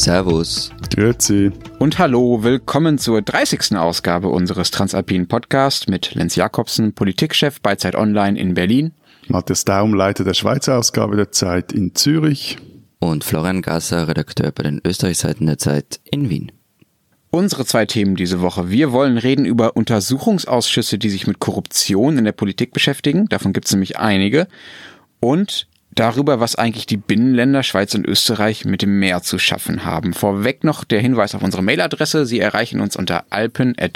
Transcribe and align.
Servus. 0.00 0.70
Grüezi. 0.94 1.52
Und 1.78 1.98
hallo, 1.98 2.42
willkommen 2.42 2.96
zur 2.96 3.20
30. 3.20 3.76
Ausgabe 3.76 4.28
unseres 4.28 4.70
Transalpinen 4.70 5.28
Podcasts 5.28 5.88
mit 5.88 6.14
Lenz 6.14 6.36
Jakobsen, 6.36 6.94
Politikchef 6.94 7.60
bei 7.60 7.76
Zeit 7.76 7.94
Online 7.94 8.40
in 8.40 8.54
Berlin. 8.54 8.92
Matthias 9.28 9.66
Daum, 9.66 9.92
Leiter 9.92 10.24
der 10.24 10.32
Schweizer 10.32 10.78
Ausgabe 10.78 11.16
der 11.16 11.32
Zeit 11.32 11.72
in 11.72 11.94
Zürich. 11.94 12.56
Und 12.98 13.24
Florian 13.24 13.60
Gasser, 13.60 14.08
Redakteur 14.08 14.52
bei 14.52 14.62
den 14.62 14.80
Österreichseiten 14.82 15.46
der 15.46 15.58
Zeit 15.58 16.00
in 16.10 16.30
Wien. 16.30 16.50
Unsere 17.28 17.66
zwei 17.66 17.84
Themen 17.84 18.16
diese 18.16 18.40
Woche. 18.40 18.70
Wir 18.70 18.92
wollen 18.92 19.18
reden 19.18 19.44
über 19.44 19.76
Untersuchungsausschüsse, 19.76 20.96
die 20.96 21.10
sich 21.10 21.26
mit 21.26 21.40
Korruption 21.40 22.16
in 22.16 22.24
der 22.24 22.32
Politik 22.32 22.72
beschäftigen. 22.72 23.26
Davon 23.26 23.52
gibt 23.52 23.66
es 23.66 23.72
nämlich 23.72 23.98
einige. 23.98 24.48
Und 25.20 25.68
darüber, 25.92 26.40
was 26.40 26.56
eigentlich 26.56 26.86
die 26.86 26.96
Binnenländer 26.96 27.62
Schweiz 27.62 27.94
und 27.94 28.06
Österreich 28.06 28.64
mit 28.64 28.82
dem 28.82 28.98
Meer 28.98 29.22
zu 29.22 29.38
schaffen 29.38 29.84
haben. 29.84 30.12
Vorweg 30.12 30.64
noch 30.64 30.84
der 30.84 31.00
Hinweis 31.00 31.34
auf 31.34 31.42
unsere 31.42 31.62
Mailadresse. 31.62 32.26
Sie 32.26 32.40
erreichen 32.40 32.80
uns 32.80 32.96
unter 32.96 33.24
alpen.zeit.de. 33.30 33.90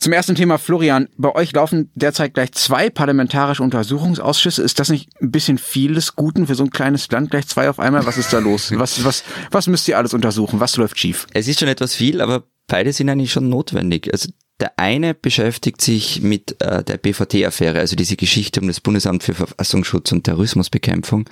Zum 0.00 0.12
ersten 0.12 0.36
Thema, 0.36 0.58
Florian, 0.58 1.08
bei 1.16 1.34
euch 1.34 1.52
laufen 1.52 1.90
derzeit 1.96 2.32
gleich 2.32 2.52
zwei 2.52 2.88
parlamentarische 2.88 3.64
Untersuchungsausschüsse. 3.64 4.62
Ist 4.62 4.78
das 4.78 4.90
nicht 4.90 5.10
ein 5.20 5.32
bisschen 5.32 5.58
vieles 5.58 6.14
Guten 6.14 6.46
für 6.46 6.54
so 6.54 6.62
ein 6.62 6.70
kleines 6.70 7.10
Land? 7.10 7.32
Gleich 7.32 7.48
zwei 7.48 7.68
auf 7.68 7.80
einmal? 7.80 8.06
Was 8.06 8.16
ist 8.16 8.32
da 8.32 8.38
los? 8.38 8.70
Was, 8.78 9.04
was, 9.04 9.24
was 9.50 9.66
müsst 9.66 9.88
ihr 9.88 9.98
alles 9.98 10.14
untersuchen? 10.14 10.60
Was 10.60 10.76
läuft 10.76 10.98
schief? 10.98 11.26
Es 11.34 11.48
ist 11.48 11.58
schon 11.58 11.68
etwas 11.68 11.96
viel, 11.96 12.20
aber 12.20 12.44
beide 12.68 12.92
sind 12.92 13.08
eigentlich 13.08 13.32
schon 13.32 13.48
notwendig. 13.48 14.08
Also 14.12 14.28
der 14.60 14.78
eine 14.78 15.14
beschäftigt 15.14 15.80
sich 15.80 16.20
mit 16.20 16.60
äh, 16.60 16.82
der 16.82 16.98
BVT-Affäre, 16.98 17.78
also 17.78 17.96
diese 17.96 18.16
Geschichte 18.16 18.60
um 18.60 18.66
das 18.66 18.80
Bundesamt 18.80 19.22
für 19.22 19.34
Verfassungsschutz 19.34 20.12
und 20.12 20.24
Terrorismusbekämpfung 20.24 21.28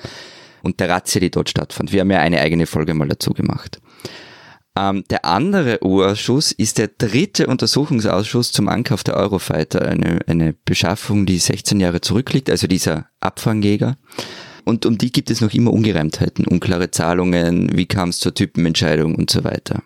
und 0.63 0.81
der 0.81 0.89
Razzia, 0.89 1.21
die 1.21 1.31
dort 1.31 1.51
stattfand. 1.51 1.93
Wir 1.93 2.01
haben 2.01 2.11
ja 2.11 2.21
eine 2.21 2.41
eigene 2.41 2.67
Folge 2.67 2.95
mal 2.95 3.09
dazu 3.09 3.33
gemacht. 3.33 3.81
Ähm, 4.77 5.05
der 5.11 5.25
andere 5.25 5.79
U-Ausschuss 5.83 6.53
ist 6.53 6.79
der 6.79 6.89
dritte 6.89 7.47
Untersuchungsausschuss 7.47 8.53
zum 8.53 8.69
Ankauf 8.69 9.03
der 9.03 9.17
Eurofighter, 9.17 9.83
eine, 9.83 10.21
eine 10.27 10.55
Beschaffung, 10.65 11.27
die 11.27 11.39
16 11.39 11.81
Jahre 11.81 12.01
zurückliegt, 12.01 12.51
also 12.51 12.67
dieser 12.67 13.07
Abfangjäger. 13.21 13.97
Und 14.65 14.85
um 14.85 14.99
die 14.99 15.13
gibt 15.13 15.31
es 15.31 15.41
noch 15.41 15.55
immer 15.55 15.73
Ungereimtheiten, 15.73 16.47
unklare 16.47 16.91
Zahlungen, 16.91 17.77
wie 17.77 17.87
kam 17.87 18.11
es 18.11 18.19
zur 18.19 18.35
Typenentscheidung 18.35 19.15
und 19.15 19.31
so 19.31 19.45
weiter. 19.45 19.83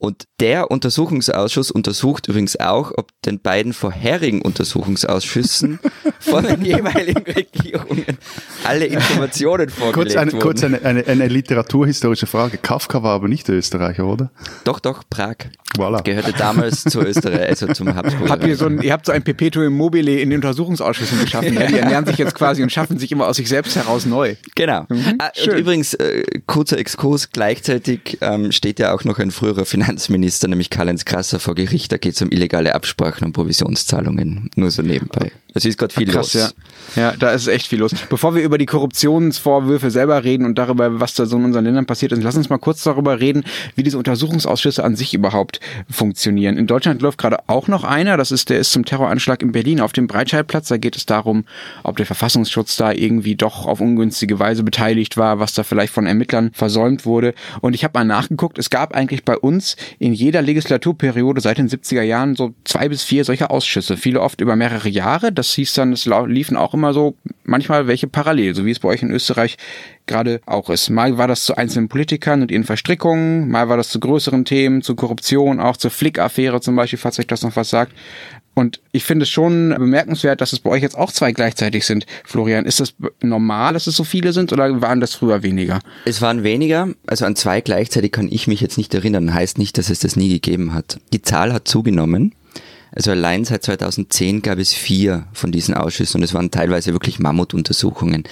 Und 0.00 0.24
der 0.40 0.70
Untersuchungsausschuss 0.70 1.70
untersucht 1.70 2.26
übrigens 2.26 2.58
auch, 2.58 2.92
ob 2.96 3.10
den 3.26 3.38
beiden 3.38 3.74
vorherigen 3.74 4.40
Untersuchungsausschüssen 4.40 5.78
von 6.20 6.42
den 6.42 6.64
jeweiligen 6.64 7.22
Regierungen 7.22 8.16
alle 8.64 8.86
Informationen 8.86 9.68
vorgelegt 9.68 9.94
kurz 9.94 10.16
eine, 10.16 10.32
wurden. 10.32 10.42
Kurz 10.42 10.64
eine, 10.64 10.82
eine, 10.82 11.06
eine 11.06 11.28
literaturhistorische 11.28 12.26
Frage. 12.26 12.56
Kafka 12.56 13.02
war 13.02 13.12
aber 13.12 13.28
nicht 13.28 13.46
Österreicher, 13.50 14.06
oder? 14.06 14.30
Doch, 14.64 14.80
doch, 14.80 15.02
Prag. 15.10 15.36
Voilà. 15.76 16.02
Gehörte 16.02 16.32
damals 16.32 16.82
zu 16.82 17.00
Österreich, 17.00 17.50
also 17.50 17.68
zum 17.68 17.94
Habsburger. 17.94 18.30
Habt 18.30 18.44
ihr 18.44 18.56
so 18.56 18.66
ein, 18.66 18.80
ihr 18.80 18.92
habt 18.92 19.04
so 19.04 19.12
ein 19.12 19.22
Perpetuum 19.22 19.72
mobile 19.74 20.18
in 20.18 20.30
den 20.30 20.38
Untersuchungsausschüssen 20.38 21.20
geschaffen. 21.20 21.54
ja. 21.54 21.66
Die 21.66 21.78
ernähren 21.78 22.06
sich 22.06 22.16
jetzt 22.16 22.34
quasi 22.34 22.62
und 22.62 22.72
schaffen 22.72 22.98
sich 22.98 23.12
immer 23.12 23.28
aus 23.28 23.36
sich 23.36 23.48
selbst 23.48 23.76
heraus 23.76 24.06
neu. 24.06 24.36
Genau. 24.54 24.86
Mhm, 24.88 25.16
ah, 25.18 25.30
schön. 25.34 25.52
und 25.52 25.58
übrigens, 25.60 25.94
äh, 25.94 26.24
kurzer 26.46 26.78
Exkurs, 26.78 27.30
gleichzeitig 27.30 28.18
ähm, 28.20 28.50
steht 28.50 28.78
ja 28.78 28.94
auch 28.94 29.04
noch 29.04 29.18
ein 29.18 29.30
früherer 29.30 29.64
Finanzminister, 29.90 30.46
nämlich 30.46 30.70
Karl-Heinz 30.70 31.04
Krasser, 31.04 31.40
vor 31.40 31.56
Gericht. 31.56 31.90
Da 31.90 31.96
geht 31.96 32.14
es 32.14 32.22
um 32.22 32.30
illegale 32.30 32.76
Absprachen 32.76 33.26
und 33.26 33.32
Provisionszahlungen. 33.32 34.48
Nur 34.54 34.70
so 34.70 34.82
nebenbei. 34.82 35.32
Es 35.54 35.64
ist 35.64 35.78
gerade 35.78 35.92
viel 35.92 36.06
Krass, 36.06 36.34
los. 36.34 36.42
ja. 36.42 36.50
Ja, 36.96 37.14
da 37.16 37.30
ist 37.30 37.46
echt 37.46 37.68
viel 37.68 37.78
los. 37.78 37.92
Bevor 38.08 38.34
wir 38.34 38.42
über 38.42 38.58
die 38.58 38.66
Korruptionsvorwürfe 38.66 39.90
selber 39.90 40.24
reden 40.24 40.44
und 40.44 40.58
darüber, 40.58 41.00
was 41.00 41.14
da 41.14 41.26
so 41.26 41.36
in 41.36 41.44
unseren 41.44 41.64
Ländern 41.64 41.86
passiert 41.86 42.12
ist, 42.12 42.22
lass 42.22 42.36
uns 42.36 42.48
mal 42.48 42.58
kurz 42.58 42.82
darüber 42.82 43.20
reden, 43.20 43.44
wie 43.76 43.82
diese 43.82 43.98
Untersuchungsausschüsse 43.98 44.82
an 44.82 44.96
sich 44.96 45.14
überhaupt 45.14 45.60
funktionieren. 45.88 46.56
In 46.56 46.66
Deutschland 46.66 47.02
läuft 47.02 47.18
gerade 47.18 47.38
auch 47.46 47.68
noch 47.68 47.84
einer, 47.84 48.16
das 48.16 48.32
ist, 48.32 48.50
der 48.50 48.58
ist 48.58 48.72
zum 48.72 48.84
Terroranschlag 48.84 49.42
in 49.42 49.52
Berlin 49.52 49.80
auf 49.80 49.92
dem 49.92 50.06
Breitscheidplatz. 50.06 50.68
Da 50.68 50.78
geht 50.78 50.96
es 50.96 51.06
darum, 51.06 51.44
ob 51.84 51.96
der 51.96 52.06
Verfassungsschutz 52.06 52.76
da 52.76 52.92
irgendwie 52.92 53.36
doch 53.36 53.66
auf 53.66 53.80
ungünstige 53.80 54.38
Weise 54.38 54.62
beteiligt 54.62 55.16
war, 55.16 55.38
was 55.38 55.54
da 55.54 55.62
vielleicht 55.62 55.92
von 55.92 56.06
Ermittlern 56.06 56.50
versäumt 56.52 57.06
wurde. 57.06 57.34
Und 57.60 57.74
ich 57.74 57.84
habe 57.84 57.98
mal 57.98 58.04
nachgeguckt, 58.04 58.58
es 58.58 58.70
gab 58.70 58.94
eigentlich 58.94 59.24
bei 59.24 59.36
uns 59.36 59.76
in 59.98 60.12
jeder 60.12 60.42
Legislaturperiode 60.42 61.40
seit 61.40 61.58
den 61.58 61.68
70er 61.68 62.02
Jahren 62.02 62.34
so 62.34 62.54
zwei 62.64 62.88
bis 62.88 63.04
vier 63.04 63.24
solche 63.24 63.50
Ausschüsse, 63.50 63.96
viele 63.96 64.20
oft 64.20 64.40
über 64.40 64.56
mehrere 64.56 64.88
Jahre. 64.88 65.32
Das 65.40 65.54
hieß 65.54 65.72
dann, 65.72 65.94
es 65.94 66.04
liefen 66.04 66.58
auch 66.58 66.74
immer 66.74 66.92
so 66.92 67.14
manchmal 67.44 67.86
welche 67.86 68.06
parallel, 68.06 68.54
so 68.54 68.66
wie 68.66 68.72
es 68.72 68.78
bei 68.78 68.90
euch 68.90 69.00
in 69.00 69.10
Österreich 69.10 69.56
gerade 70.04 70.42
auch 70.44 70.68
ist. 70.68 70.90
Mal 70.90 71.16
war 71.16 71.28
das 71.28 71.44
zu 71.44 71.56
einzelnen 71.56 71.88
Politikern 71.88 72.42
und 72.42 72.50
ihren 72.50 72.64
Verstrickungen, 72.64 73.48
mal 73.48 73.70
war 73.70 73.78
das 73.78 73.88
zu 73.88 74.00
größeren 74.00 74.44
Themen, 74.44 74.82
zu 74.82 74.94
Korruption, 74.94 75.58
auch 75.58 75.78
zur 75.78 75.90
Flick-Affäre 75.90 76.60
zum 76.60 76.76
Beispiel, 76.76 76.98
falls 76.98 77.18
euch 77.18 77.26
das 77.26 77.40
noch 77.40 77.56
was 77.56 77.70
sagt. 77.70 77.94
Und 78.52 78.82
ich 78.92 79.04
finde 79.04 79.22
es 79.22 79.30
schon 79.30 79.70
bemerkenswert, 79.70 80.42
dass 80.42 80.52
es 80.52 80.58
bei 80.58 80.68
euch 80.68 80.82
jetzt 80.82 80.98
auch 80.98 81.10
zwei 81.10 81.32
gleichzeitig 81.32 81.86
sind. 81.86 82.04
Florian, 82.24 82.66
ist 82.66 82.80
das 82.80 82.92
normal, 83.22 83.72
dass 83.72 83.86
es 83.86 83.96
so 83.96 84.04
viele 84.04 84.34
sind 84.34 84.52
oder 84.52 84.82
waren 84.82 85.00
das 85.00 85.14
früher 85.14 85.42
weniger? 85.42 85.78
Es 86.04 86.20
waren 86.20 86.42
weniger, 86.42 86.90
also 87.06 87.24
an 87.24 87.34
zwei 87.34 87.62
gleichzeitig 87.62 88.12
kann 88.12 88.28
ich 88.30 88.46
mich 88.46 88.60
jetzt 88.60 88.76
nicht 88.76 88.92
erinnern. 88.92 89.32
Heißt 89.32 89.56
nicht, 89.56 89.78
dass 89.78 89.88
es 89.88 90.00
das 90.00 90.16
nie 90.16 90.28
gegeben 90.28 90.74
hat. 90.74 91.00
Die 91.14 91.22
Zahl 91.22 91.54
hat 91.54 91.66
zugenommen. 91.66 92.34
Also 92.92 93.10
allein 93.12 93.44
seit 93.44 93.62
2010 93.62 94.42
gab 94.42 94.58
es 94.58 94.72
vier 94.72 95.26
von 95.32 95.52
diesen 95.52 95.74
Ausschüssen 95.74 96.18
und 96.20 96.24
es 96.24 96.34
waren 96.34 96.50
teilweise 96.50 96.92
wirklich 96.92 97.18
Mammutuntersuchungen. 97.18 98.24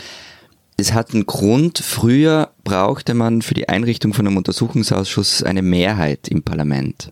Es 0.76 0.92
hat 0.94 1.12
einen 1.12 1.26
Grund, 1.26 1.78
früher 1.78 2.50
brauchte 2.64 3.14
man 3.14 3.42
für 3.42 3.54
die 3.54 3.68
Einrichtung 3.68 4.14
von 4.14 4.26
einem 4.26 4.36
Untersuchungsausschuss 4.36 5.42
eine 5.42 5.62
Mehrheit 5.62 6.28
im 6.28 6.42
Parlament. 6.42 7.10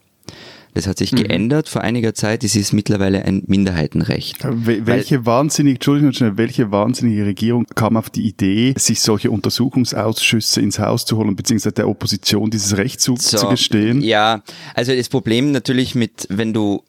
Das 0.75 0.87
hat 0.87 0.99
sich 0.99 1.11
geändert 1.11 1.71
vor 1.71 1.81
einiger 1.81 2.13
Zeit, 2.13 2.45
es 2.45 2.55
ist 2.55 2.75
mittlerweile 2.75 3.25
ein 3.25 3.43
Minderheitenrecht. 3.47 4.45
Wel- 4.45 4.85
Welche 4.85 5.25
wahnsinnige, 5.25 5.77
Entschuldigung, 5.77 6.13
schnell, 6.13 6.37
welche 6.37 6.71
wahnsinnige 6.71 7.25
Regierung 7.25 7.65
kam 7.75 7.97
auf 7.97 8.11
die 8.11 8.27
Idee, 8.29 8.75
sich 8.77 9.01
solche 9.01 9.31
Untersuchungsausschüsse 9.31 10.61
ins 10.61 10.79
Haus 10.79 11.07
zu 11.07 11.17
holen, 11.17 11.35
beziehungsweise 11.35 11.73
der 11.73 11.89
Opposition 11.89 12.51
dieses 12.51 12.77
Recht 12.77 13.01
zu, 13.01 13.15
zu 13.15 13.49
gestehen? 13.49 14.03
Ja, 14.03 14.43
also 14.75 14.95
das 14.95 15.09
Problem 15.09 15.51
natürlich 15.51 15.95
mit, 15.95 16.27
wenn 16.29 16.53
du 16.53 16.83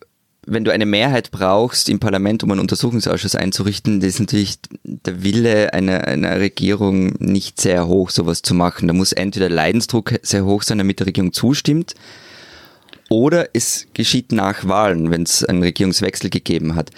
wenn 0.47 0.63
du 0.63 0.71
eine 0.71 0.85
Mehrheit 0.85 1.29
brauchst 1.31 1.89
im 1.89 1.99
Parlament, 1.99 2.41
um 2.41 2.51
einen 2.51 2.61
Untersuchungsausschuss 2.61 3.35
einzurichten, 3.35 3.99
das 3.99 4.11
ist 4.11 4.19
natürlich 4.21 4.59
der 4.83 5.21
Wille 5.21 5.73
einer, 5.73 6.07
einer 6.07 6.39
Regierung 6.39 7.13
nicht 7.19 7.59
sehr 7.59 7.87
hoch, 7.87 8.09
sowas 8.09 8.41
zu 8.41 8.53
machen. 8.55 8.87
Da 8.87 8.93
muss 8.93 9.11
entweder 9.11 9.49
der 9.49 9.55
Leidensdruck 9.55 10.13
sehr 10.23 10.45
hoch 10.45 10.63
sein, 10.63 10.77
damit 10.77 10.99
die 10.99 11.03
Regierung 11.03 11.33
zustimmt, 11.33 11.93
oder 13.09 13.49
es 13.53 13.87
geschieht 13.93 14.31
nach 14.31 14.67
Wahlen, 14.67 15.11
wenn 15.11 15.23
es 15.23 15.43
einen 15.43 15.63
Regierungswechsel 15.63 16.29
gegeben 16.29 16.75
hat. 16.75 16.91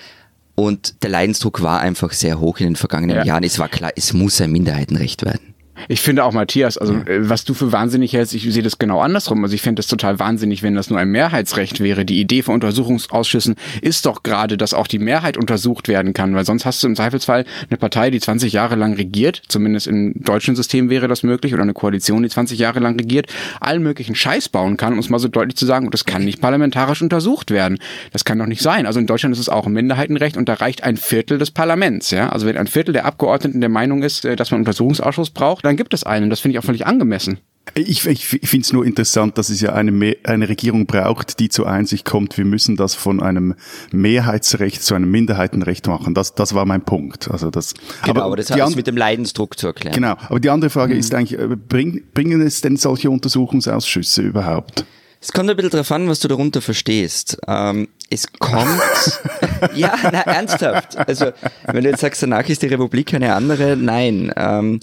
Und 0.55 1.03
der 1.03 1.09
Leidensdruck 1.09 1.61
war 1.61 1.79
einfach 1.79 2.13
sehr 2.13 2.39
hoch 2.39 2.59
in 2.59 2.65
den 2.67 2.75
vergangenen 2.75 3.17
Ja. 3.17 3.25
Jahren. 3.25 3.43
Es 3.43 3.59
war 3.59 3.69
klar, 3.69 3.91
es 3.95 4.13
muss 4.13 4.41
ein 4.41 4.51
Minderheitenrecht 4.51 5.23
werden. 5.23 5.55
Ich 5.87 6.01
finde 6.01 6.23
auch, 6.23 6.33
Matthias, 6.33 6.77
also 6.77 6.93
äh, 6.93 7.29
was 7.29 7.45
du 7.45 7.53
für 7.53 7.71
wahnsinnig 7.71 8.13
hältst, 8.13 8.33
ich 8.33 8.43
sehe 8.51 8.63
das 8.63 8.77
genau 8.77 8.99
andersrum. 8.99 9.43
Also 9.43 9.55
ich 9.55 9.61
finde 9.61 9.79
das 9.79 9.87
total 9.87 10.19
wahnsinnig, 10.19 10.63
wenn 10.63 10.75
das 10.75 10.89
nur 10.89 10.99
ein 10.99 11.09
Mehrheitsrecht 11.09 11.79
wäre. 11.79 12.05
Die 12.05 12.19
Idee 12.19 12.41
von 12.41 12.55
Untersuchungsausschüssen 12.55 13.55
ist 13.81 14.05
doch 14.05 14.23
gerade, 14.23 14.57
dass 14.57 14.73
auch 14.73 14.87
die 14.87 14.99
Mehrheit 14.99 15.37
untersucht 15.37 15.87
werden 15.87 16.13
kann, 16.13 16.35
weil 16.35 16.45
sonst 16.45 16.65
hast 16.65 16.83
du 16.83 16.87
im 16.87 16.95
Zweifelsfall 16.95 17.45
eine 17.69 17.77
Partei, 17.77 18.11
die 18.11 18.19
20 18.19 18.53
Jahre 18.53 18.75
lang 18.75 18.93
regiert, 18.93 19.41
zumindest 19.47 19.87
im 19.87 20.13
deutschen 20.15 20.55
System 20.55 20.89
wäre 20.89 21.07
das 21.07 21.23
möglich, 21.23 21.53
oder 21.53 21.63
eine 21.63 21.73
Koalition, 21.73 22.23
die 22.23 22.29
20 22.29 22.59
Jahre 22.59 22.79
lang 22.79 22.97
regiert, 22.99 23.27
allen 23.59 23.83
möglichen 23.83 24.15
Scheiß 24.15 24.49
bauen 24.49 24.77
kann, 24.77 24.93
um 24.93 24.99
es 24.99 25.09
mal 25.09 25.19
so 25.19 25.27
deutlich 25.27 25.55
zu 25.55 25.65
sagen, 25.65 25.85
und 25.85 25.93
das 25.93 26.05
kann 26.05 26.25
nicht 26.25 26.41
parlamentarisch 26.41 27.01
untersucht 27.01 27.51
werden. 27.51 27.79
Das 28.11 28.25
kann 28.25 28.39
doch 28.39 28.45
nicht 28.45 28.61
sein. 28.61 28.85
Also 28.85 28.99
in 28.99 29.07
Deutschland 29.07 29.33
ist 29.33 29.39
es 29.39 29.49
auch 29.49 29.65
ein 29.65 29.73
Minderheitenrecht 29.73 30.37
und 30.37 30.49
da 30.49 30.55
reicht 30.55 30.83
ein 30.83 30.97
Viertel 30.97 31.37
des 31.37 31.51
Parlaments. 31.51 32.11
Ja? 32.11 32.29
Also 32.29 32.45
wenn 32.45 32.57
ein 32.57 32.67
Viertel 32.67 32.93
der 32.93 33.05
Abgeordneten 33.05 33.61
der 33.61 33.69
Meinung 33.69 34.03
ist, 34.03 34.25
äh, 34.25 34.35
dass 34.35 34.51
man 34.51 34.57
einen 34.57 34.61
Untersuchungsausschuss 34.63 35.29
braucht, 35.29 35.65
dann 35.69 35.77
gibt 35.77 35.93
es 35.93 36.03
einen. 36.03 36.31
Das 36.31 36.39
finde 36.39 36.53
ich 36.55 36.59
auch 36.59 36.65
völlig 36.65 36.87
angemessen. 36.87 37.37
Ich, 37.75 38.07
ich, 38.07 38.33
ich 38.41 38.49
finde 38.49 38.63
es 38.65 38.73
nur 38.73 38.83
interessant, 38.83 39.37
dass 39.37 39.49
es 39.49 39.61
ja 39.61 39.73
eine, 39.73 40.17
eine 40.23 40.49
Regierung 40.49 40.87
braucht, 40.87 41.39
die 41.39 41.49
zur 41.49 41.69
Einsicht 41.69 42.03
kommt, 42.03 42.35
wir 42.39 42.45
müssen 42.45 42.75
das 42.75 42.95
von 42.95 43.21
einem 43.21 43.53
Mehrheitsrecht 43.91 44.81
zu 44.81 44.95
einem 44.95 45.11
Minderheitenrecht 45.11 45.85
machen. 45.85 46.15
Das, 46.15 46.33
das 46.33 46.55
war 46.55 46.65
mein 46.65 46.81
Punkt. 46.81 47.29
Also 47.29 47.51
das, 47.51 47.75
Genau, 48.03 48.21
aber, 48.21 48.37
das 48.37 48.47
die 48.47 48.59
hat 48.59 48.75
mit 48.75 48.87
dem 48.87 48.97
Leidensdruck 48.97 49.59
zu 49.59 49.67
erklären. 49.67 49.93
Genau, 49.93 50.15
aber 50.27 50.39
die 50.39 50.49
andere 50.49 50.71
Frage 50.71 50.95
Mhm. 50.95 50.99
ist 50.99 51.13
eigentlich, 51.13 51.39
äh, 51.39 51.47
bring, 51.55 52.01
bringen 52.15 52.41
es 52.41 52.61
denn 52.61 52.75
solche 52.75 53.11
Untersuchungsausschüsse 53.11 54.23
überhaupt? 54.23 54.85
Es 55.21 55.31
kommt 55.31 55.49
ein 55.51 55.55
bisschen 55.55 55.71
drauf 55.71 55.91
an, 55.91 56.07
was 56.09 56.21
du 56.21 56.27
darunter 56.27 56.61
verstehst. 56.61 57.37
Ähm, 57.47 57.89
es 58.09 58.31
kommt, 58.39 59.21
ja, 59.75 59.93
na, 60.03 60.21
ernsthaft. 60.21 60.97
Also, 60.97 61.31
wenn 61.67 61.83
du 61.83 61.89
jetzt 61.91 61.99
sagst, 61.99 62.23
danach 62.23 62.47
ist 62.49 62.63
die 62.63 62.67
Republik 62.67 63.13
eine 63.13 63.35
andere, 63.35 63.77
nein. 63.77 64.31
Ähm, 64.35 64.79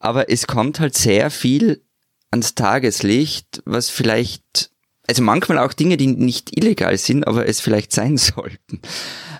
aber 0.00 0.30
es 0.30 0.46
kommt 0.46 0.80
halt 0.80 0.96
sehr 0.96 1.30
viel 1.30 1.82
ans 2.30 2.54
Tageslicht, 2.54 3.62
was 3.64 3.90
vielleicht, 3.90 4.70
also 5.06 5.22
manchmal 5.22 5.58
auch 5.58 5.72
Dinge, 5.72 5.96
die 5.96 6.06
nicht 6.08 6.56
illegal 6.56 6.96
sind, 6.96 7.26
aber 7.26 7.46
es 7.46 7.60
vielleicht 7.60 7.92
sein 7.92 8.16
sollten. 8.16 8.80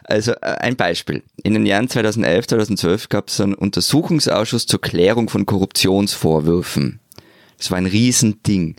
Also 0.05 0.33
äh, 0.33 0.57
ein 0.61 0.77
Beispiel. 0.77 1.23
In 1.43 1.55
den 1.55 1.67
Jahren 1.67 1.89
2011, 1.89 2.49
2012 2.49 3.09
gab 3.09 3.29
es 3.29 3.41
einen 3.41 3.55
Untersuchungsausschuss 3.55 4.67
zur 4.67 4.81
Klärung 4.81 5.29
von 5.29 5.47
Korruptionsvorwürfen 5.47 7.01
Es 7.59 7.71
war 7.71 7.79
ein 7.79 7.87
Riesending. 7.87 8.77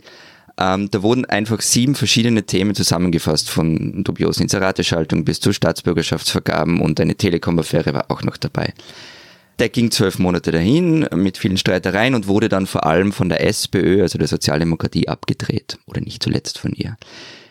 Ähm, 0.58 0.90
da 0.90 1.02
wurden 1.02 1.24
einfach 1.24 1.62
sieben 1.62 1.94
verschiedene 1.94 2.44
Themen 2.44 2.74
zusammengefasst, 2.74 3.48
von 3.48 4.04
dubiosen 4.04 4.42
Inserateschaltung 4.42 5.24
bis 5.24 5.40
zu 5.40 5.52
Staatsbürgerschaftsvergaben 5.52 6.80
und 6.80 7.00
eine 7.00 7.16
Telekom-Affäre 7.16 7.94
war 7.94 8.10
auch 8.10 8.22
noch 8.22 8.36
dabei. 8.36 8.74
Der 9.58 9.68
ging 9.68 9.90
zwölf 9.90 10.18
Monate 10.18 10.50
dahin 10.50 11.06
mit 11.14 11.38
vielen 11.38 11.56
Streitereien 11.56 12.14
und 12.14 12.26
wurde 12.26 12.48
dann 12.48 12.66
vor 12.66 12.86
allem 12.86 13.12
von 13.12 13.28
der 13.28 13.46
SPÖ, 13.46 14.02
also 14.02 14.18
der 14.18 14.28
Sozialdemokratie, 14.28 15.08
abgedreht. 15.08 15.78
Oder 15.86 16.00
nicht 16.00 16.22
zuletzt 16.22 16.58
von 16.58 16.72
ihr. 16.72 16.96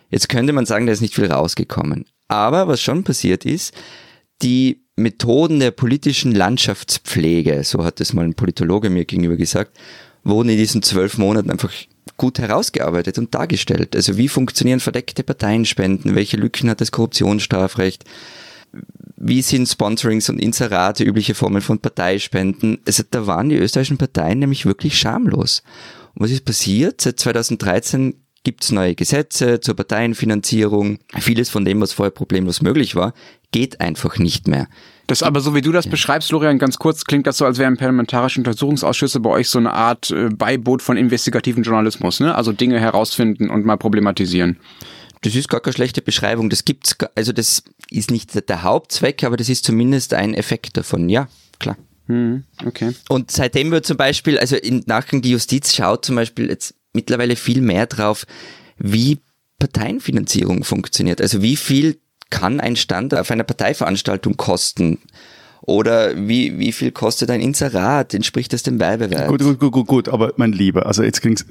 Jetzt 0.10 0.28
könnte 0.28 0.54
man 0.54 0.66
sagen, 0.66 0.88
da 0.88 0.94
ist 0.94 1.02
nicht 1.02 1.16
viel 1.16 1.32
rausgekommen. 1.32 2.06
Aber 2.28 2.68
was 2.68 2.82
schon 2.82 3.04
passiert 3.04 3.46
ist, 3.46 3.74
die 4.42 4.84
Methoden 4.96 5.60
der 5.60 5.72
politischen 5.72 6.34
Landschaftspflege, 6.34 7.64
so 7.64 7.84
hat 7.84 8.02
es 8.02 8.14
mal 8.14 8.26
ein 8.26 8.34
Politologe 8.34 8.90
mir 8.90 9.06
gegenüber 9.06 9.38
gesagt, 9.38 9.78
wurden 10.24 10.50
in 10.50 10.58
diesen 10.58 10.84
zwölf 10.84 11.18
Monaten 11.18 11.50
einfach 11.50 11.72
gut 12.18 12.40
herausgearbeitet 12.40 13.18
und 13.18 13.34
dargestellt. 13.34 13.96
Also 13.96 14.18
wie 14.18 14.28
funktionieren 14.28 14.80
verdeckte 14.80 15.24
Parteienspenden? 15.24 16.16
Welche 16.16 16.38
Lücken 16.38 16.70
hat 16.70 16.82
das 16.82 16.92
Korruptionsstrafrecht? 16.92 18.06
Wie 19.18 19.42
sind 19.42 19.68
Sponsorings 19.68 20.30
und 20.30 20.40
Inserate 20.40 21.04
übliche 21.04 21.36
Formen 21.36 21.62
von 21.62 21.80
Parteispenden? 21.80 22.80
Also 22.88 23.04
da 23.10 23.28
waren 23.28 23.50
die 23.50 23.58
österreichischen 23.58 23.98
Parteien 23.98 24.40
nämlich 24.40 24.66
wirklich 24.66 24.98
schamlos. 24.98 25.64
Und 26.16 26.24
was 26.24 26.32
ist 26.32 26.46
passiert? 26.46 27.02
Seit 27.02 27.20
2013 27.20 28.16
gibt 28.44 28.64
es 28.64 28.72
neue 28.72 28.96
Gesetze 28.96 29.60
zur 29.60 29.76
Parteienfinanzierung. 29.76 31.00
Vieles 31.20 31.50
von 31.50 31.66
dem, 31.66 31.82
was 31.82 31.94
vorher 31.94 32.12
problemlos 32.12 32.62
möglich 32.62 32.96
war, 32.96 33.14
geht 33.52 33.80
einfach 33.82 34.18
nicht 34.18 34.48
mehr. 34.48 34.68
Das 35.08 35.24
aber 35.24 35.42
so 35.42 35.54
wie 35.54 35.62
du 35.62 35.72
das 35.72 35.86
ja. 35.86 35.92
beschreibst, 35.92 36.30
Florian, 36.30 36.58
ganz 36.58 36.80
kurz, 36.80 37.04
klingt 37.06 37.28
das 37.28 37.38
so, 37.38 37.46
als 37.46 37.58
wären 37.58 37.78
parlamentarische 37.78 38.40
Untersuchungsausschüsse 38.40 39.20
bei 39.20 39.30
euch 39.30 39.50
so 39.50 39.60
eine 39.60 39.74
Art 39.74 40.10
äh, 40.12 40.30
Beiboot 40.30 40.82
von 40.82 40.98
investigativen 40.98 41.64
Journalismus, 41.64 42.20
ne? 42.20 42.34
Also 42.34 42.54
Dinge 42.54 42.80
herausfinden 42.80 43.50
und 43.50 43.66
mal 43.66 43.78
problematisieren. 43.78 44.58
Das 45.22 45.36
ist 45.36 45.50
gar 45.50 45.62
keine 45.62 45.74
schlechte 45.74 46.02
Beschreibung. 46.02 46.50
Das 46.50 46.66
gibt's, 46.66 46.96
also 47.16 47.32
das 47.32 47.64
ist 47.90 48.12
nicht 48.12 48.50
der 48.50 48.64
Hauptzweck, 48.64 49.24
aber 49.24 49.38
das 49.38 49.50
ist 49.50 49.66
zumindest 49.66 50.14
ein 50.14 50.34
Effekt 50.34 50.78
davon. 50.78 51.10
Ja, 51.10 51.28
klar. 51.60 51.78
Hm, 52.08 52.44
okay. 52.66 52.94
Und 53.08 53.32
seitdem 53.32 53.72
wird 53.72 53.86
zum 53.86 53.98
Beispiel, 53.98 54.40
also 54.40 54.56
in 54.56 54.84
Nachgang 54.88 55.22
die 55.22 55.32
Justiz 55.32 55.74
schaut 55.74 56.06
zum 56.06 56.16
Beispiel 56.16 56.50
jetzt 56.50 56.74
mittlerweile 56.94 57.36
viel 57.36 57.62
mehr 57.62 57.86
drauf, 57.86 58.26
wie 58.78 59.20
Parteienfinanzierung 59.60 60.64
funktioniert. 60.64 61.22
Also 61.22 61.42
wie 61.42 61.56
viel 61.56 62.00
kann 62.32 62.60
ein 62.60 62.76
Stand 62.76 63.14
auf 63.14 63.30
einer 63.30 63.44
Parteiveranstaltung 63.44 64.38
kosten? 64.38 64.98
Oder 65.64 66.28
wie, 66.28 66.58
wie 66.58 66.72
viel 66.72 66.92
kostet 66.92 67.30
ein 67.30 67.40
Inserat? 67.40 68.16
Entspricht 68.16 68.52
das 68.52 68.64
dem 68.64 68.80
Werbewert? 68.80 69.28
Gut, 69.28 69.42
gut, 69.42 69.60
gut, 69.60 69.72
gut, 69.72 69.88
gut, 69.88 70.10
aber 70.10 70.34
mein 70.38 70.54
Lieber, 70.54 70.88
also 70.88 71.04
jetzt 71.04 71.22
ging's, 71.22 71.46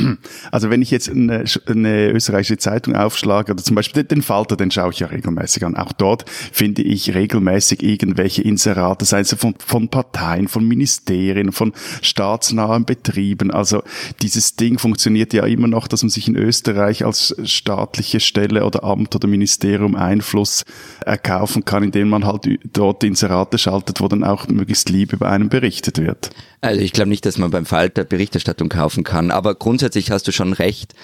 also 0.50 0.68
wenn 0.68 0.82
ich 0.82 0.90
jetzt 0.90 1.08
eine, 1.08 1.44
eine 1.66 2.10
österreichische 2.10 2.58
Zeitung 2.58 2.94
aufschlage, 2.94 3.52
oder 3.52 3.62
zum 3.62 3.74
Beispiel 3.74 4.04
den 4.04 4.20
Falter, 4.20 4.56
den 4.56 4.70
schaue 4.70 4.90
ich 4.90 5.00
ja 5.00 5.06
regelmäßig 5.06 5.64
an. 5.64 5.76
Auch 5.76 5.92
dort 5.92 6.28
finde 6.28 6.82
ich 6.82 7.14
regelmäßig 7.14 7.82
irgendwelche 7.82 8.42
Inserate, 8.42 9.06
sei 9.06 9.20
es 9.20 9.32
von, 9.34 9.54
von 9.64 9.88
Parteien, 9.88 10.48
von 10.48 10.66
Ministerien, 10.66 11.50
von 11.50 11.72
staatsnahen 12.02 12.84
Betrieben. 12.84 13.50
Also 13.50 13.82
dieses 14.20 14.56
Ding 14.56 14.78
funktioniert 14.78 15.32
ja 15.32 15.46
immer 15.46 15.68
noch, 15.68 15.88
dass 15.88 16.02
man 16.02 16.10
sich 16.10 16.28
in 16.28 16.36
Österreich 16.36 17.04
als 17.04 17.34
staatliche 17.44 18.20
Stelle 18.20 18.66
oder 18.66 18.84
Amt 18.84 19.14
oder 19.14 19.26
Ministerium 19.26 19.94
Einfluss 19.94 20.64
erkaufen 21.06 21.64
kann, 21.64 21.82
indem 21.82 22.10
man 22.10 22.26
halt 22.26 22.46
dort 22.72 23.02
Inserate 23.04 23.53
Seite 23.54 23.58
schaltet, 23.58 24.00
wo 24.00 24.08
dann 24.08 24.24
auch 24.24 24.48
möglichst 24.48 24.88
lieb 24.88 25.12
über 25.12 25.28
einen 25.28 25.48
berichtet 25.48 25.98
wird. 25.98 26.30
Also 26.60 26.80
ich 26.80 26.92
glaube 26.92 27.08
nicht, 27.08 27.24
dass 27.26 27.38
man 27.38 27.50
beim 27.50 27.66
Falter 27.66 28.04
Berichterstattung 28.04 28.68
kaufen 28.68 29.04
kann, 29.04 29.30
aber 29.30 29.54
grundsätzlich 29.54 30.10
hast 30.10 30.26
du 30.26 30.32
schon 30.32 30.52
recht. 30.52 30.94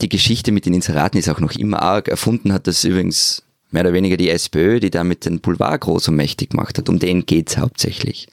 Die 0.00 0.08
Geschichte 0.08 0.52
mit 0.52 0.66
den 0.66 0.74
Inseraten 0.74 1.18
ist 1.18 1.28
auch 1.28 1.40
noch 1.40 1.52
immer 1.52 1.82
arg. 1.82 2.08
Erfunden 2.08 2.52
hat 2.52 2.66
das 2.66 2.84
übrigens 2.84 3.42
mehr 3.70 3.82
oder 3.82 3.92
weniger 3.92 4.16
die 4.16 4.30
SPÖ, 4.30 4.80
die 4.80 4.90
damit 4.90 5.24
den 5.24 5.40
Boulevard 5.40 5.80
groß 5.80 6.08
und 6.08 6.16
mächtig 6.16 6.50
gemacht 6.50 6.78
hat. 6.78 6.88
Um 6.88 6.98
den 6.98 7.26
geht's 7.26 7.58
hauptsächlich. 7.58 8.28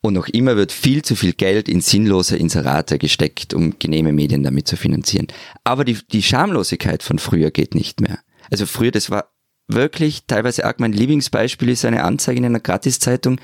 Und 0.00 0.14
noch 0.14 0.26
immer 0.28 0.56
wird 0.56 0.72
viel 0.72 1.02
zu 1.02 1.14
viel 1.14 1.32
Geld 1.32 1.68
in 1.68 1.80
sinnlose 1.80 2.36
Inserate 2.36 2.98
gesteckt, 2.98 3.54
um 3.54 3.78
genehme 3.78 4.12
Medien 4.12 4.42
damit 4.42 4.66
zu 4.66 4.76
finanzieren. 4.76 5.28
Aber 5.62 5.84
die, 5.84 5.98
die 6.10 6.22
Schamlosigkeit 6.22 7.02
von 7.02 7.18
früher 7.18 7.50
geht 7.50 7.74
nicht 7.74 8.00
mehr. 8.00 8.18
Also 8.50 8.66
früher, 8.66 8.90
das 8.90 9.10
war 9.10 9.31
wirklich 9.68 10.24
teilweise 10.26 10.64
arg. 10.64 10.80
Mein 10.80 10.92
Lieblingsbeispiel 10.92 11.68
ist 11.70 11.84
eine 11.84 12.04
Anzeige 12.04 12.38
in 12.38 12.44
einer 12.44 12.60
Gratiszeitung, 12.60 13.40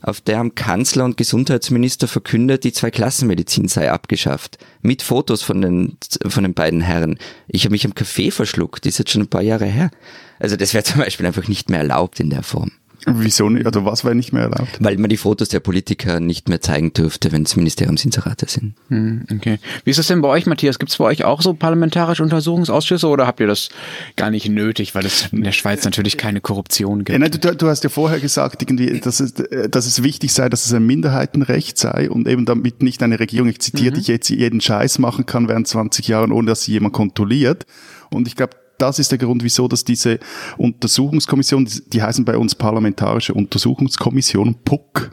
auf 0.00 0.20
der 0.20 0.38
haben 0.38 0.54
Kanzler 0.54 1.04
und 1.04 1.16
Gesundheitsminister 1.16 2.06
verkündet, 2.06 2.62
die 2.62 2.72
Zweiklassenmedizin 2.72 3.66
sei 3.66 3.90
abgeschafft. 3.90 4.58
Mit 4.80 5.02
Fotos 5.02 5.42
von 5.42 5.60
den, 5.60 5.96
von 6.26 6.44
den 6.44 6.54
beiden 6.54 6.80
Herren. 6.80 7.18
Ich 7.48 7.64
habe 7.64 7.72
mich 7.72 7.84
am 7.84 7.94
Kaffee 7.94 8.30
verschluckt, 8.30 8.86
ist 8.86 8.98
jetzt 8.98 9.10
schon 9.10 9.22
ein 9.22 9.28
paar 9.28 9.42
Jahre 9.42 9.66
her. 9.66 9.90
Also 10.38 10.56
das 10.56 10.72
wäre 10.72 10.84
zum 10.84 11.00
Beispiel 11.00 11.26
einfach 11.26 11.48
nicht 11.48 11.68
mehr 11.68 11.80
erlaubt 11.80 12.20
in 12.20 12.30
der 12.30 12.44
Form. 12.44 12.70
Wieso 13.18 13.48
nicht? 13.48 13.66
Oder 13.66 13.84
was 13.84 14.04
war 14.04 14.14
nicht 14.14 14.32
mehr 14.32 14.44
erlaubt? 14.44 14.78
Weil 14.80 14.96
man 14.98 15.10
die 15.10 15.16
Fotos 15.16 15.48
der 15.48 15.60
Politiker 15.60 16.20
nicht 16.20 16.48
mehr 16.48 16.60
zeigen 16.60 16.92
dürfte, 16.92 17.32
wenn 17.32 17.42
es 17.42 17.56
Ministeriumsinserate 17.56 18.46
sind. 18.48 18.74
Hm, 18.88 19.24
okay. 19.32 19.58
Wie 19.84 19.90
ist 19.90 19.98
das 19.98 20.06
denn 20.06 20.20
bei 20.20 20.28
euch, 20.28 20.46
Matthias? 20.46 20.78
Gibt 20.78 20.90
es 20.90 20.98
bei 20.98 21.04
euch 21.04 21.24
auch 21.24 21.42
so 21.42 21.54
parlamentarische 21.54 22.22
Untersuchungsausschüsse 22.22 23.06
oder 23.06 23.26
habt 23.26 23.40
ihr 23.40 23.46
das 23.46 23.68
gar 24.16 24.30
nicht 24.30 24.48
nötig, 24.48 24.94
weil 24.94 25.06
es 25.06 25.28
in 25.32 25.44
der 25.44 25.52
Schweiz 25.52 25.84
natürlich 25.84 26.16
keine 26.16 26.40
Korruption 26.40 27.00
gibt? 27.00 27.10
Ja, 27.10 27.18
nein, 27.18 27.30
du, 27.30 27.56
du, 27.56 27.68
hast 27.68 27.84
ja 27.84 27.90
vorher 27.90 28.20
gesagt, 28.20 28.62
irgendwie, 28.62 29.00
dass, 29.00 29.20
es, 29.20 29.34
dass 29.34 29.86
es 29.86 30.02
wichtig 30.02 30.32
sei, 30.32 30.48
dass 30.48 30.66
es 30.66 30.72
ein 30.72 30.86
Minderheitenrecht 30.86 31.78
sei 31.78 32.10
und 32.10 32.28
eben 32.28 32.44
damit 32.44 32.82
nicht 32.82 33.02
eine 33.02 33.20
Regierung, 33.20 33.48
ich 33.48 33.60
zitiere 33.60 33.92
mhm. 33.92 33.98
dich 33.98 34.08
jetzt, 34.08 34.28
jeden 34.28 34.60
Scheiß 34.60 34.98
machen 34.98 35.26
kann 35.26 35.48
während 35.48 35.66
20 35.66 36.08
Jahren, 36.08 36.32
ohne 36.32 36.48
dass 36.48 36.62
sie 36.62 36.72
jemand 36.72 36.94
kontrolliert. 36.94 37.66
Und 38.10 38.26
ich 38.26 38.36
glaube, 38.36 38.56
das 38.78 38.98
ist 38.98 39.10
der 39.10 39.18
Grund, 39.18 39.42
wieso 39.42 39.68
dass 39.68 39.84
diese 39.84 40.18
Untersuchungskommission, 40.56 41.68
die 41.92 42.02
heißen 42.02 42.24
bei 42.24 42.36
uns 42.36 42.54
Parlamentarische 42.54 43.34
Untersuchungskommission, 43.34 44.56
PUC, 44.64 45.10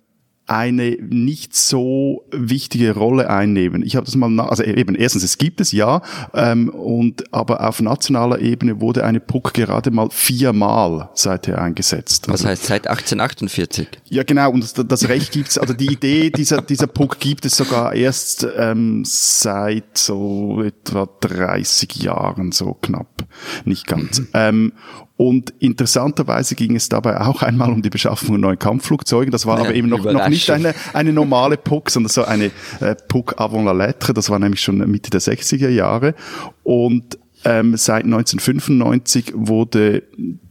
eine 0.48 0.98
nicht 1.02 1.56
so 1.56 2.26
wichtige 2.32 2.94
Rolle 2.94 3.30
einnehmen. 3.30 3.84
Ich 3.84 3.96
habe 3.96 4.06
das 4.06 4.16
mal, 4.16 4.40
also 4.40 4.64
eben 4.64 4.96
erstens, 4.96 5.24
es 5.24 5.38
gibt 5.38 5.60
es 5.60 5.72
ja, 5.72 6.02
ähm, 6.34 6.70
und 6.70 7.34
aber 7.34 7.68
auf 7.68 7.82
nationaler 7.82 8.40
Ebene 8.40 8.80
wurde 8.80 9.04
eine 9.04 9.20
PUC 9.20 9.54
gerade 9.54 9.92
mal 9.92 10.10
viermal 10.12 11.10
seither 11.16 11.62
eingesetzt. 11.62 12.28
Was 12.28 12.42
also, 12.42 12.50
heißt 12.50 12.64
seit 12.66 12.88
1848? 12.88 13.88
Ja 14.10 14.24
genau, 14.24 14.52
und 14.52 14.64
das, 14.64 14.74
das 14.74 15.10
Recht 15.10 15.32
gibt's, 15.32 15.58
also 15.58 15.74
die 15.74 15.92
Idee 15.92 16.30
dieser 16.30 16.62
dieser 16.62 16.88
PUC 16.88 17.20
gibt 17.20 17.46
es 17.46 17.58
sogar 17.58 17.94
erst 17.94 18.46
ähm, 18.58 19.04
seit 19.06 19.98
so 19.98 20.62
etwa 20.62 21.08
30 21.22 21.96
Jahren, 21.96 22.52
so 22.52 22.74
knapp, 22.74 23.26
nicht 23.66 23.88
ganz. 23.88 24.20
Mhm. 24.20 24.28
Ähm, 24.34 24.74
und 25.18 25.54
interessanterweise 25.60 26.56
ging 26.56 26.76
es 26.76 26.90
dabei 26.90 27.22
auch 27.22 27.42
einmal 27.42 27.72
um 27.72 27.82
die 27.82 27.90
Beschaffung 27.90 28.28
von 28.28 28.42
neuen 28.42 28.60
Kampfflugzeugen. 28.60 29.32
Das 29.32 29.46
war 29.46 29.58
ja, 29.58 29.66
aber 29.66 29.74
eben 29.74 29.88
noch, 29.88 30.04
noch 30.04 30.28
nicht 30.28 30.50
eine, 30.50 30.76
eine 30.94 31.14
normale 31.14 31.56
PUC, 31.56 31.90
sondern 31.90 32.10
so 32.10 32.26
eine 32.26 32.52
äh, 32.82 32.96
PUC 33.08 33.40
avant 33.40 33.66
la 33.66 33.72
lettre. 33.72 34.14
Das 34.14 34.30
war 34.30 34.40
nämlich 34.40 34.60
schon 34.60 34.78
Mitte 34.78 35.10
der 35.12 35.22
60er 35.22 35.70
Jahre. 35.70 36.16
Und 36.64 37.18
ähm, 37.46 37.78
seit 37.78 38.04
1995 38.04 39.34
wurde 39.36 40.04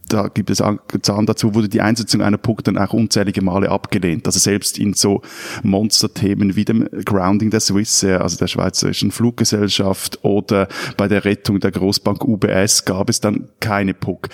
da 0.09 0.27
gibt 0.27 0.49
es 0.49 0.61
Zahlen 1.01 1.25
dazu, 1.25 1.55
wurde 1.55 1.69
die 1.69 1.81
Einsetzung 1.81 2.21
einer 2.21 2.37
PUC 2.37 2.63
dann 2.63 2.77
auch 2.77 2.93
unzählige 2.93 3.41
Male 3.41 3.69
abgelehnt. 3.69 4.25
Also 4.25 4.39
selbst 4.39 4.77
in 4.77 4.93
so 4.93 5.21
Monsterthemen 5.63 6.55
wie 6.55 6.65
dem 6.65 6.87
Grounding 7.05 7.49
der 7.49 7.59
Swissair, 7.59 8.21
also 8.21 8.37
der 8.37 8.47
Schweizerischen 8.47 9.11
Fluggesellschaft 9.11 10.23
oder 10.23 10.67
bei 10.97 11.07
der 11.07 11.25
Rettung 11.25 11.59
der 11.59 11.71
Großbank 11.71 12.23
UBS 12.23 12.85
gab 12.85 13.09
es 13.09 13.19
dann 13.19 13.49
keine 13.59 13.93
PUC. 13.93 14.29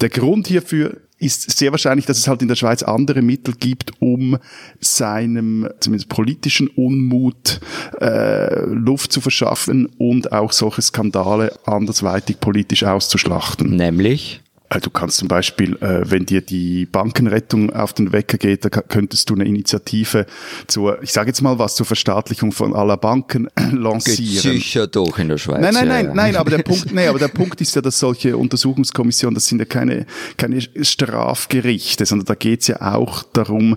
Der 0.00 0.08
Grund 0.08 0.48
hierfür 0.48 0.96
ist 1.18 1.56
sehr 1.56 1.70
wahrscheinlich, 1.70 2.06
dass 2.06 2.18
es 2.18 2.28
halt 2.28 2.42
in 2.42 2.48
der 2.48 2.56
Schweiz 2.56 2.82
andere 2.82 3.22
Mittel 3.22 3.54
gibt, 3.54 3.92
um 4.00 4.36
seinem 4.80 5.68
zumindest 5.80 6.08
politischen 6.10 6.68
Unmut 6.68 7.60
äh, 8.00 8.64
Luft 8.66 9.12
zu 9.12 9.20
verschaffen 9.20 9.86
und 9.98 10.32
auch 10.32 10.52
solche 10.52 10.82
Skandale 10.82 11.58
andersweitig 11.64 12.40
politisch 12.40 12.84
auszuschlachten. 12.84 13.76
Nämlich? 13.76 14.43
Äh, 14.74 14.80
du 14.80 14.90
kannst 14.90 15.18
zum 15.18 15.28
Beispiel, 15.28 15.76
äh, 15.76 16.02
wenn 16.10 16.26
dir 16.26 16.40
die 16.40 16.86
Bankenrettung 16.86 17.70
auf 17.70 17.92
den 17.92 18.12
Wecker 18.12 18.38
geht, 18.38 18.64
da 18.64 18.68
könntest 18.68 19.30
du 19.30 19.34
eine 19.34 19.44
Initiative 19.44 20.26
zur, 20.66 21.02
ich 21.02 21.12
sage 21.12 21.28
jetzt 21.28 21.40
mal 21.42 21.58
was, 21.58 21.76
zur 21.76 21.86
Verstaatlichung 21.86 22.52
von 22.52 22.74
aller 22.74 22.96
Banken 22.96 23.48
lancieren. 23.72 24.54
Geht 24.54 24.62
sicher 24.62 24.86
doch 24.86 25.18
in 25.18 25.28
der 25.28 25.38
Schweiz. 25.38 25.60
Nein, 25.60 25.74
nein, 25.74 25.88
nein, 25.88 26.06
ja, 26.06 26.14
nein, 26.14 26.36
aber 26.36 26.50
der 26.50 26.58
Punkt, 26.62 26.92
nee, 26.92 27.06
aber 27.06 27.18
der 27.18 27.28
Punkt 27.28 27.60
ist 27.60 27.74
ja, 27.74 27.82
dass 27.82 27.98
solche 27.98 28.36
Untersuchungskommissionen, 28.36 29.34
das 29.34 29.46
sind 29.46 29.58
ja 29.58 29.64
keine, 29.64 30.06
keine 30.36 30.60
Strafgerichte, 30.60 32.06
sondern 32.06 32.26
da 32.26 32.34
geht's 32.34 32.66
ja 32.66 32.80
auch 32.94 33.22
darum, 33.22 33.76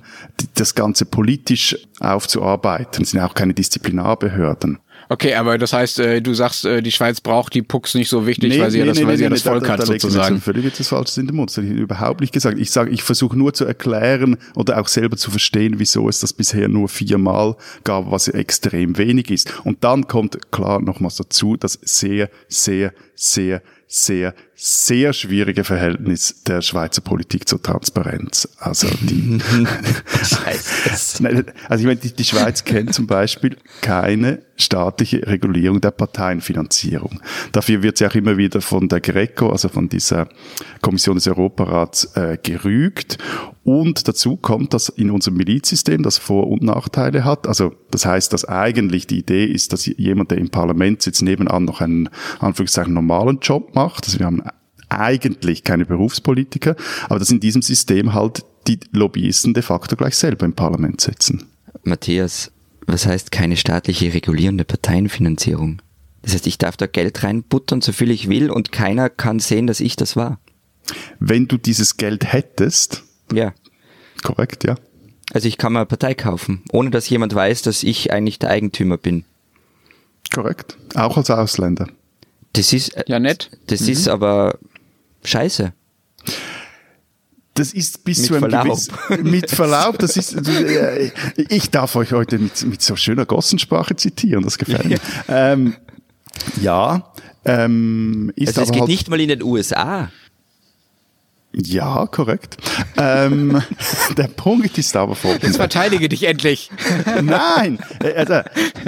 das 0.56 0.76
Ganze 0.76 1.06
politisch 1.06 1.78
aufzuarbeiten. 2.00 3.04
Das 3.04 3.12
sind 3.12 3.20
ja 3.20 3.28
auch 3.28 3.34
keine 3.34 3.54
Disziplinarbehörden. 3.54 4.80
Okay, 5.10 5.34
aber 5.36 5.58
das 5.58 5.72
heißt, 5.74 6.00
äh, 6.00 6.22
du 6.22 6.34
sagst, 6.34 6.66
äh, 6.66 6.82
die 6.82 6.92
Schweiz 6.92 7.22
braucht 7.22 7.54
die 7.54 7.62
Pucks 7.62 7.96
nicht 7.96 8.10
so 8.10 8.28
wichtig, 8.28 8.50
Nee, 8.54 8.60
weil 8.62 8.72
sie 8.72 8.80
ja 8.80 8.84
nee, 8.84 8.90
das, 8.92 8.98
nee, 9.00 9.08
weil 9.08 9.18
sie 9.18 9.24
ja 9.24 9.30
das 9.30 9.44
da- 9.44 9.52
Volk 9.52 9.64
da- 9.64 9.70
hat 9.74 9.80
da 9.80 9.86
mir 9.86 10.00
sozusagen. 10.00 10.36
jetzt 10.36 10.44
Völlig 10.44 10.66
etwas 10.66 10.88
Falsches 10.90 11.18
in 11.18 11.28
den 11.28 11.36
Mund. 11.36 11.50
Das 11.50 11.58
habe 11.58 11.68
ich 11.68 11.74
überhaupt 11.74 12.20
nicht 12.22 12.34
gesagt. 12.34 12.60
Ich 12.60 12.72
sage, 12.72 12.92
ich 12.92 13.04
versuche 13.04 13.38
nur 13.38 13.54
zu 13.54 13.64
erklären 13.66 14.38
oder 14.56 14.80
auch 14.82 14.88
selber 14.88 15.16
zu 15.16 15.32
verstehen, 15.32 15.76
wieso 15.78 16.10
es 16.10 16.20
das 16.20 16.34
bisher 16.34 16.68
nur 16.68 16.90
viermal 16.90 17.56
gab, 17.86 18.12
was 18.12 18.28
extrem 18.28 18.98
wenig 18.98 19.32
ist. 19.32 19.52
Und 19.64 19.84
dann 19.84 20.08
kommt 20.08 20.52
klar 20.52 20.82
nochmals 20.82 21.16
dazu 21.16 21.56
das 21.56 21.80
sehr, 21.84 22.30
sehr, 22.50 22.92
sehr, 23.16 23.62
sehr, 23.88 24.34
sehr 24.60 25.14
schwierige 25.14 25.64
Verhältnis 25.64 26.42
der 26.48 26.64
Schweizer 26.64 27.02
Politik 27.02 27.48
zur 27.48 27.62
Transparenz. 27.62 28.50
Also 28.58 28.88
die? 29.02 29.38
Nein, 31.20 31.46
also 31.70 31.82
ich 31.82 31.86
meine, 31.86 32.00
die, 32.00 32.12
die 32.12 32.24
Schweiz 32.24 32.64
kennt 32.64 32.92
zum 32.94 33.06
Beispiel 33.06 33.56
keine 33.82 34.40
staatliche 34.56 35.26
Regulierung 35.28 35.80
der 35.80 35.92
Parteienfinanzierung. 35.92 37.22
Dafür 37.52 37.84
wird 37.84 37.98
sie 37.98 38.08
auch 38.08 38.16
immer 38.16 38.38
wieder 38.38 38.62
von 38.62 38.90
der 38.90 39.00
Greco, 39.00 39.50
also 39.52 39.70
von 39.70 39.88
dieser 39.88 40.28
Kommission 40.82 41.16
des 41.16 41.28
Europarats, 41.28 42.06
äh, 42.16 42.38
gerügt. 42.42 43.20
Und 43.64 44.08
dazu 44.08 44.38
kommt, 44.38 44.74
dass 44.74 44.90
in 44.90 45.12
unserem 45.12 45.38
Milizsystem 45.38 46.02
das 46.02 46.18
Vor- 46.18 46.48
und 46.48 46.64
Nachteile 46.64 47.24
hat. 47.26 47.48
Also 47.48 47.76
das 47.92 48.06
heißt, 48.06 48.34
dass 48.34 48.46
eigentlich 48.46 49.08
die 49.08 49.20
Idee 49.20 49.46
ist, 49.46 49.74
dass 49.74 49.86
jemand, 49.86 50.32
der 50.32 50.38
im 50.38 50.50
Parlament 50.50 51.02
sitzt, 51.02 51.22
nebenan 51.22 51.66
noch 51.66 51.82
einen, 51.82 52.10
Anführungszeichen, 52.40 52.94
normalen 52.94 53.40
Job 53.42 53.76
macht. 53.76 54.06
Also 54.06 54.20
wir 54.20 54.26
haben 54.26 54.42
eigentlich 54.90 55.64
keine 55.64 55.86
Berufspolitiker, 55.86 56.76
aber 57.10 57.20
dass 57.20 57.30
in 57.32 57.40
diesem 57.40 57.62
System 57.62 58.14
halt 58.14 58.44
die 58.68 58.80
Lobbyisten 58.92 59.54
de 59.54 59.64
facto 59.64 59.96
gleich 59.96 60.16
selber 60.16 60.46
im 60.46 60.54
Parlament 60.54 61.02
sitzen. 61.02 61.46
Matthias, 61.84 62.52
was 62.86 63.06
heißt 63.06 63.32
keine 63.32 63.58
staatliche 63.58 64.14
regulierende 64.14 64.66
Parteienfinanzierung? 64.66 65.82
Das 66.22 66.34
heißt, 66.34 66.48
ich 66.48 66.58
darf 66.58 66.76
da 66.76 66.88
Geld 66.88 67.24
reinbuttern, 67.24 67.82
so 67.82 67.92
viel 67.94 68.12
ich 68.12 68.28
will, 68.28 68.50
und 68.50 68.72
keiner 68.72 69.10
kann 69.10 69.40
sehen, 69.40 69.68
dass 69.68 69.80
ich 69.80 69.96
das 69.96 70.16
war. 70.16 70.40
Wenn 71.20 71.48
du 71.48 71.58
dieses 71.58 71.98
Geld 71.98 72.32
hättest, 72.34 73.04
Ja. 73.32 73.54
korrekt, 74.24 74.64
ja, 74.66 74.76
Also 75.34 75.48
ich 75.50 75.58
kann 75.58 75.74
mir 75.74 75.80
eine 75.80 75.86
Partei 75.86 76.14
kaufen, 76.14 76.64
ohne 76.72 76.90
dass 76.90 77.10
jemand 77.10 77.36
weiß, 77.36 77.62
dass 77.62 77.84
ich 77.84 78.12
eigentlich 78.14 78.40
der 78.40 78.50
Eigentümer 78.50 78.98
bin. 78.98 79.24
korrekt, 80.34 80.78
auch 80.96 81.18
als 81.18 81.30
Ausländer. 81.30 81.88
Das 82.54 82.74
ist, 82.74 82.90
äh, 82.96 83.04
Ja, 83.08 83.20
nett. 83.20 83.50
das 83.68 83.82
ist 83.82 84.08
aber 84.08 84.58
scheiße. 85.28 85.74
Das 87.54 87.74
ist 87.74 88.04
bis 88.04 88.20
Mit 88.20 88.28
zu 88.28 88.34
einem 88.36 88.50
Verlaub. 88.52 88.66
gewissen, 88.66 89.32
mit 89.32 89.50
Verlaub, 89.50 89.98
das 89.98 90.16
ist, 90.16 90.48
äh, 90.48 91.12
ich 91.50 91.72
darf 91.72 91.96
euch 91.96 92.12
heute 92.12 92.38
mit, 92.38 92.64
mit 92.68 92.84
so 92.84 92.96
schöner 92.96 93.26
Gossensprache 93.26 93.96
zitieren, 93.96 94.44
das 94.44 94.60
gefällt 94.60 94.86
mir. 94.86 95.00
Ähm, 95.28 95.76
ja, 96.62 97.12
ähm, 97.46 98.32
ist 98.36 98.50
Also 98.50 98.62
es 98.62 98.72
geht 98.72 98.82
halt, 98.82 98.90
nicht 98.90 99.10
mal 99.10 99.20
in 99.20 99.30
den 99.30 99.42
USA. 99.42 100.12
ja, 101.52 102.06
korrekt. 102.06 102.58
ähm, 102.98 103.60
der 104.18 104.28
Punkt 104.28 104.78
ist 104.78 104.96
aber 104.96 105.14
Jetzt 105.14 105.22
folgender. 105.22 105.54
verteidige 105.56 106.10
dich 106.10 106.26
endlich. 106.26 106.70
Nein, 107.24 107.80
äh, 108.04 108.14
also, 108.14 108.42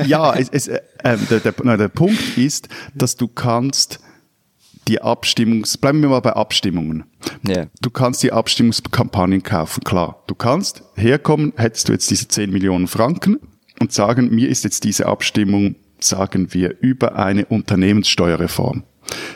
ja, 0.06 0.36
es, 0.36 0.50
es, 0.50 0.68
äh, 0.68 0.80
ähm, 1.04 1.26
der, 1.32 1.40
der, 1.40 1.56
nein, 1.64 1.80
der 1.80 1.88
Punkt 1.88 2.38
ist, 2.38 2.68
dass 2.94 3.16
du 3.16 3.28
kannst 3.28 4.00
die 4.90 5.02
Abstimmungs, 5.02 5.78
bleiben 5.78 6.02
wir 6.02 6.10
mal 6.10 6.20
bei 6.20 6.34
Abstimmungen. 6.34 7.04
Ja. 7.48 7.68
Du 7.82 7.92
kannst 7.92 8.24
die 8.24 8.32
Abstimmungskampagnen 8.32 9.44
kaufen, 9.44 9.84
klar. 9.84 10.24
Du 10.28 10.34
kannst 10.34 10.84
herkommen, 10.96 11.54
hättest 11.56 11.88
du 11.88 11.94
jetzt 11.94 12.10
diese 12.10 12.28
10 12.28 12.52
Millionen 12.52 12.88
Franken 12.88 13.38
und 13.80 13.94
sagen, 13.94 14.34
mir 14.34 14.50
ist 14.50 14.64
jetzt 14.64 14.84
diese 14.84 15.06
Abstimmung, 15.06 15.76
sagen 16.00 16.54
wir, 16.54 16.76
über 16.82 17.16
eine 17.16 17.46
Unternehmenssteuerreform. 17.46 18.84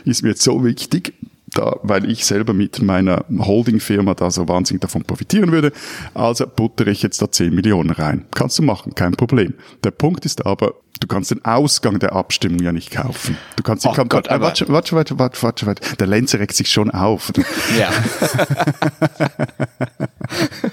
Ist 0.05 0.23
mir 0.23 0.29
jetzt 0.29 0.41
so 0.41 0.63
wichtig, 0.63 1.13
da, 1.53 1.77
weil 1.83 2.09
ich 2.09 2.25
selber 2.25 2.53
mit 2.53 2.81
meiner 2.81 3.25
Holdingfirma 3.37 4.13
da 4.13 4.29
so 4.31 4.47
wahnsinnig 4.47 4.81
davon 4.81 5.03
profitieren 5.03 5.51
würde. 5.51 5.71
Also 6.13 6.45
buttere 6.47 6.91
ich 6.91 7.01
jetzt 7.03 7.21
da 7.21 7.31
10 7.31 7.53
Millionen 7.53 7.91
rein. 7.91 8.25
Kannst 8.31 8.57
du 8.59 8.63
machen, 8.63 8.95
kein 8.95 9.13
Problem. 9.13 9.53
Der 9.83 9.91
Punkt 9.91 10.25
ist 10.25 10.45
aber, 10.45 10.73
du 10.99 11.07
kannst 11.07 11.31
den 11.31 11.43
Ausgang 11.45 11.99
der 11.99 12.13
Abstimmung 12.13 12.59
ja 12.61 12.71
nicht 12.71 12.91
kaufen. 12.91 13.37
Du 13.55 13.63
kannst 13.63 13.85
Oh 13.85 13.93
Gott, 13.93 14.29
aber- 14.29 14.45
warte, 14.45 14.67
warte, 14.69 14.95
warte, 14.95 15.19
warte, 15.19 15.41
warte, 15.43 15.65
warte. 15.65 15.95
Der 15.97 16.07
Lenzer 16.07 16.39
regt 16.39 16.55
sich 16.55 16.69
schon 16.69 16.91
auf. 16.91 17.31
Ja. 17.77 17.89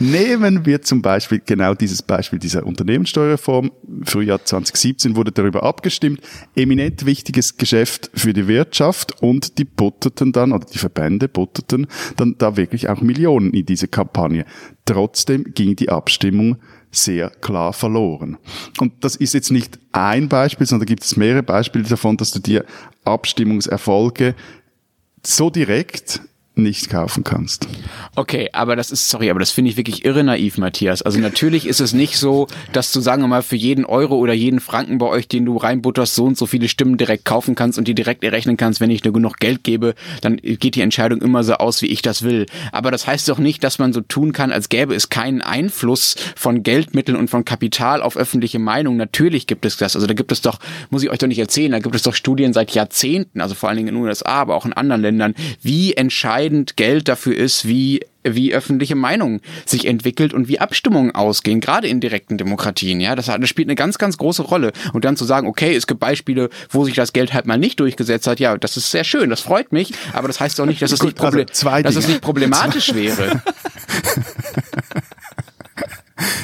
Nehmen 0.00 0.64
wir 0.64 0.82
zum 0.82 1.02
Beispiel 1.02 1.42
genau 1.44 1.74
dieses 1.74 2.02
Beispiel 2.02 2.38
dieser 2.38 2.64
Unternehmenssteuerreform. 2.64 3.72
Frühjahr 4.04 4.44
2017 4.44 5.16
wurde 5.16 5.32
darüber 5.32 5.64
abgestimmt. 5.64 6.20
Eminent 6.54 7.04
wichtiges 7.04 7.56
Geschäft 7.56 8.10
für 8.14 8.32
die 8.32 8.46
Wirtschaft 8.46 9.20
und 9.22 9.58
die 9.58 9.64
butterten 9.64 10.32
dann, 10.32 10.52
oder 10.52 10.66
die 10.66 10.78
Verbände 10.78 11.28
butterten 11.28 11.88
dann 12.16 12.36
da 12.38 12.56
wirklich 12.56 12.88
auch 12.88 13.00
Millionen 13.00 13.52
in 13.52 13.66
diese 13.66 13.88
Kampagne. 13.88 14.44
Trotzdem 14.84 15.52
ging 15.54 15.74
die 15.74 15.88
Abstimmung 15.88 16.58
sehr 16.90 17.30
klar 17.30 17.72
verloren. 17.72 18.38
Und 18.78 19.04
das 19.04 19.16
ist 19.16 19.34
jetzt 19.34 19.50
nicht 19.50 19.78
ein 19.92 20.28
Beispiel, 20.28 20.66
sondern 20.66 20.86
da 20.86 20.90
gibt 20.90 21.02
es 21.02 21.16
mehrere 21.16 21.42
Beispiele 21.42 21.84
davon, 21.84 22.16
dass 22.16 22.30
du 22.30 22.38
dir 22.38 22.64
Abstimmungserfolge 23.04 24.34
so 25.24 25.50
direkt 25.50 26.20
nicht 26.58 26.90
kaufen 26.90 27.24
kannst. 27.24 27.68
Okay, 28.16 28.50
aber 28.52 28.76
das 28.76 28.90
ist, 28.90 29.08
sorry, 29.08 29.30
aber 29.30 29.40
das 29.40 29.50
finde 29.50 29.70
ich 29.70 29.76
wirklich 29.76 30.04
irre 30.04 30.24
naiv, 30.24 30.58
Matthias. 30.58 31.02
Also 31.02 31.18
natürlich 31.20 31.66
ist 31.66 31.80
es 31.80 31.92
nicht 31.92 32.18
so, 32.18 32.48
dass 32.72 32.92
du, 32.92 33.00
sagen 33.00 33.22
wir 33.22 33.28
mal, 33.28 33.42
für 33.42 33.56
jeden 33.56 33.84
Euro 33.84 34.16
oder 34.16 34.32
jeden 34.32 34.60
Franken 34.60 34.98
bei 34.98 35.06
euch, 35.06 35.28
den 35.28 35.46
du 35.46 35.56
reinbutterst, 35.56 36.14
so 36.14 36.24
und 36.24 36.36
so 36.36 36.46
viele 36.46 36.68
Stimmen 36.68 36.96
direkt 36.96 37.24
kaufen 37.24 37.54
kannst 37.54 37.78
und 37.78 37.88
die 37.88 37.94
direkt 37.94 38.24
errechnen 38.24 38.56
kannst, 38.56 38.80
wenn 38.80 38.90
ich 38.90 39.04
nur 39.04 39.14
genug 39.14 39.38
Geld 39.38 39.64
gebe, 39.64 39.94
dann 40.20 40.36
geht 40.36 40.74
die 40.74 40.80
Entscheidung 40.80 41.22
immer 41.22 41.44
so 41.44 41.54
aus, 41.54 41.80
wie 41.82 41.86
ich 41.86 42.02
das 42.02 42.22
will. 42.22 42.46
Aber 42.72 42.90
das 42.90 43.06
heißt 43.06 43.28
doch 43.28 43.38
nicht, 43.38 43.62
dass 43.64 43.78
man 43.78 43.92
so 43.92 44.00
tun 44.00 44.32
kann, 44.32 44.52
als 44.52 44.68
gäbe 44.68 44.94
es 44.94 45.08
keinen 45.08 45.40
Einfluss 45.40 46.16
von 46.36 46.62
Geldmitteln 46.62 47.16
und 47.16 47.30
von 47.30 47.44
Kapital 47.44 48.02
auf 48.02 48.16
öffentliche 48.16 48.58
Meinung. 48.58 48.96
Natürlich 48.96 49.46
gibt 49.46 49.64
es 49.64 49.76
das. 49.76 49.94
Also 49.94 50.06
da 50.06 50.14
gibt 50.14 50.32
es 50.32 50.40
doch, 50.40 50.58
muss 50.90 51.02
ich 51.02 51.10
euch 51.10 51.18
doch 51.18 51.28
nicht 51.28 51.38
erzählen, 51.38 51.72
da 51.72 51.78
gibt 51.78 51.94
es 51.94 52.02
doch 52.02 52.14
Studien 52.14 52.52
seit 52.52 52.72
Jahrzehnten, 52.72 53.40
also 53.40 53.54
vor 53.54 53.68
allen 53.68 53.76
Dingen 53.76 53.88
in 53.88 53.94
den 53.94 54.04
USA, 54.04 54.40
aber 54.40 54.56
auch 54.56 54.66
in 54.66 54.72
anderen 54.72 55.02
Ländern, 55.02 55.34
wie 55.62 55.94
entscheidend 55.94 56.47
Geld 56.76 57.08
dafür 57.08 57.36
ist, 57.36 57.66
wie 57.66 58.00
wie 58.24 58.52
öffentliche 58.52 58.94
Meinung 58.94 59.40
sich 59.64 59.86
entwickelt 59.86 60.34
und 60.34 60.48
wie 60.48 60.58
Abstimmungen 60.58 61.14
ausgehen, 61.14 61.60
gerade 61.60 61.88
in 61.88 62.00
direkten 62.00 62.36
Demokratien. 62.36 63.00
Ja, 63.00 63.14
das, 63.14 63.26
das 63.26 63.48
spielt 63.48 63.68
eine 63.68 63.74
ganz, 63.74 63.98
ganz 63.98 64.18
große 64.18 64.42
Rolle. 64.42 64.72
Und 64.92 65.04
dann 65.04 65.16
zu 65.16 65.24
sagen, 65.24 65.46
okay, 65.46 65.74
es 65.74 65.86
gibt 65.86 66.00
Beispiele, 66.00 66.50
wo 66.68 66.84
sich 66.84 66.94
das 66.94 67.12
Geld 67.12 67.32
halt 67.32 67.46
mal 67.46 67.58
nicht 67.58 67.80
durchgesetzt 67.80 68.26
hat, 68.26 68.40
ja, 68.40 68.56
das 68.56 68.76
ist 68.76 68.90
sehr 68.90 69.04
schön, 69.04 69.30
das 69.30 69.40
freut 69.40 69.72
mich, 69.72 69.92
aber 70.12 70.26
das 70.28 70.40
heißt 70.40 70.58
doch 70.58 70.66
nicht, 70.66 70.82
dass 70.82 70.92
es, 70.92 70.98
Gut, 70.98 71.10
nicht, 71.10 71.20
also 71.22 71.82
dass 71.82 71.96
es 71.96 72.08
nicht 72.08 72.20
problematisch 72.20 72.94
wäre. 72.94 73.42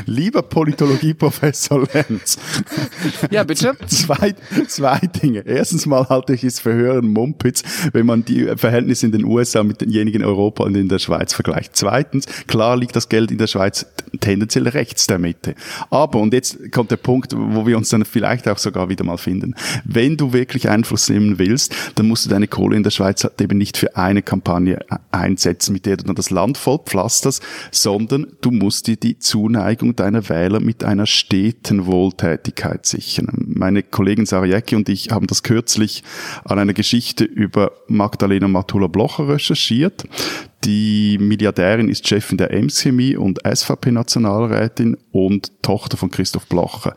Lieber 0.06 0.42
Politologieprofessor 0.42 1.86
Lenz, 1.92 2.38
Ja, 3.30 3.44
bitte. 3.44 3.76
zwei, 3.86 4.34
zwei 4.68 4.98
Dinge. 4.98 5.40
Erstens 5.46 5.86
mal 5.86 6.08
halte 6.08 6.34
ich 6.34 6.44
es 6.44 6.60
für 6.60 6.72
höheren 6.72 7.08
Mumpitz, 7.08 7.62
wenn 7.92 8.06
man 8.06 8.24
die 8.24 8.46
Verhältnisse 8.56 9.06
in 9.06 9.12
den 9.12 9.24
USA 9.24 9.62
mit 9.62 9.80
denjenigen 9.80 10.22
in 10.22 10.26
Europa 10.26 10.64
und 10.64 10.76
in 10.76 10.88
der 10.88 10.98
Schweiz 10.98 11.32
vergleicht. 11.34 11.72
Zweitens, 11.74 12.26
klar 12.46 12.76
liegt 12.76 12.94
das 12.96 13.08
Geld 13.08 13.30
in 13.30 13.38
der 13.38 13.46
Schweiz 13.46 13.86
tendenziell 14.20 14.68
rechts 14.68 15.06
der 15.06 15.18
Mitte. 15.18 15.54
Aber, 15.90 16.20
und 16.20 16.32
jetzt 16.32 16.70
kommt 16.72 16.90
der 16.90 16.96
Punkt, 16.96 17.32
wo 17.36 17.66
wir 17.66 17.76
uns 17.76 17.88
dann 17.88 18.04
vielleicht 18.04 18.48
auch 18.48 18.58
sogar 18.58 18.88
wieder 18.88 19.04
mal 19.04 19.16
finden. 19.18 19.54
Wenn 19.84 20.16
du 20.16 20.32
wirklich 20.32 20.68
Einfluss 20.68 21.08
nehmen 21.08 21.38
willst, 21.38 21.74
dann 21.96 22.06
musst 22.06 22.24
du 22.26 22.30
deine 22.30 22.46
Kohle 22.46 22.76
in 22.76 22.82
der 22.82 22.90
Schweiz 22.90 23.24
halt 23.24 23.40
eben 23.40 23.58
nicht 23.58 23.76
für 23.76 23.96
eine 23.96 24.22
Kampagne 24.22 24.78
einsetzen, 25.10 25.72
mit 25.72 25.86
der 25.86 25.96
du 25.96 26.04
dann 26.04 26.14
das 26.14 26.30
Land 26.30 26.58
voll 26.58 26.78
pflasterst, 26.78 27.42
sondern 27.70 28.26
du 28.40 28.50
musst 28.50 28.86
dir 28.86 28.96
die 28.96 29.18
Zuneigung 29.18 29.93
deiner 29.94 30.28
Wähler 30.28 30.60
mit 30.60 30.84
einer 30.84 31.06
steten 31.06 31.86
Wohltätigkeit 31.86 32.86
sichern. 32.86 33.28
Meine 33.46 33.82
Kollegin 33.82 34.26
Sarah 34.26 34.46
Jäcki 34.46 34.76
und 34.76 34.88
ich 34.88 35.10
haben 35.10 35.26
das 35.26 35.42
kürzlich 35.42 36.02
an 36.44 36.58
einer 36.58 36.74
Geschichte 36.74 37.24
über 37.24 37.72
Magdalena 37.88 38.48
Matula-Blocher 38.48 39.28
recherchiert. 39.28 40.04
Die 40.64 41.18
Milliardärin 41.18 41.88
ist 41.88 42.08
Chefin 42.08 42.38
der 42.38 42.52
Ems-Chemie 42.52 43.16
und 43.16 43.40
SVP-Nationalrätin 43.44 44.96
und 45.12 45.62
Tochter 45.62 45.96
von 45.96 46.10
Christoph 46.10 46.46
Blocher. 46.46 46.96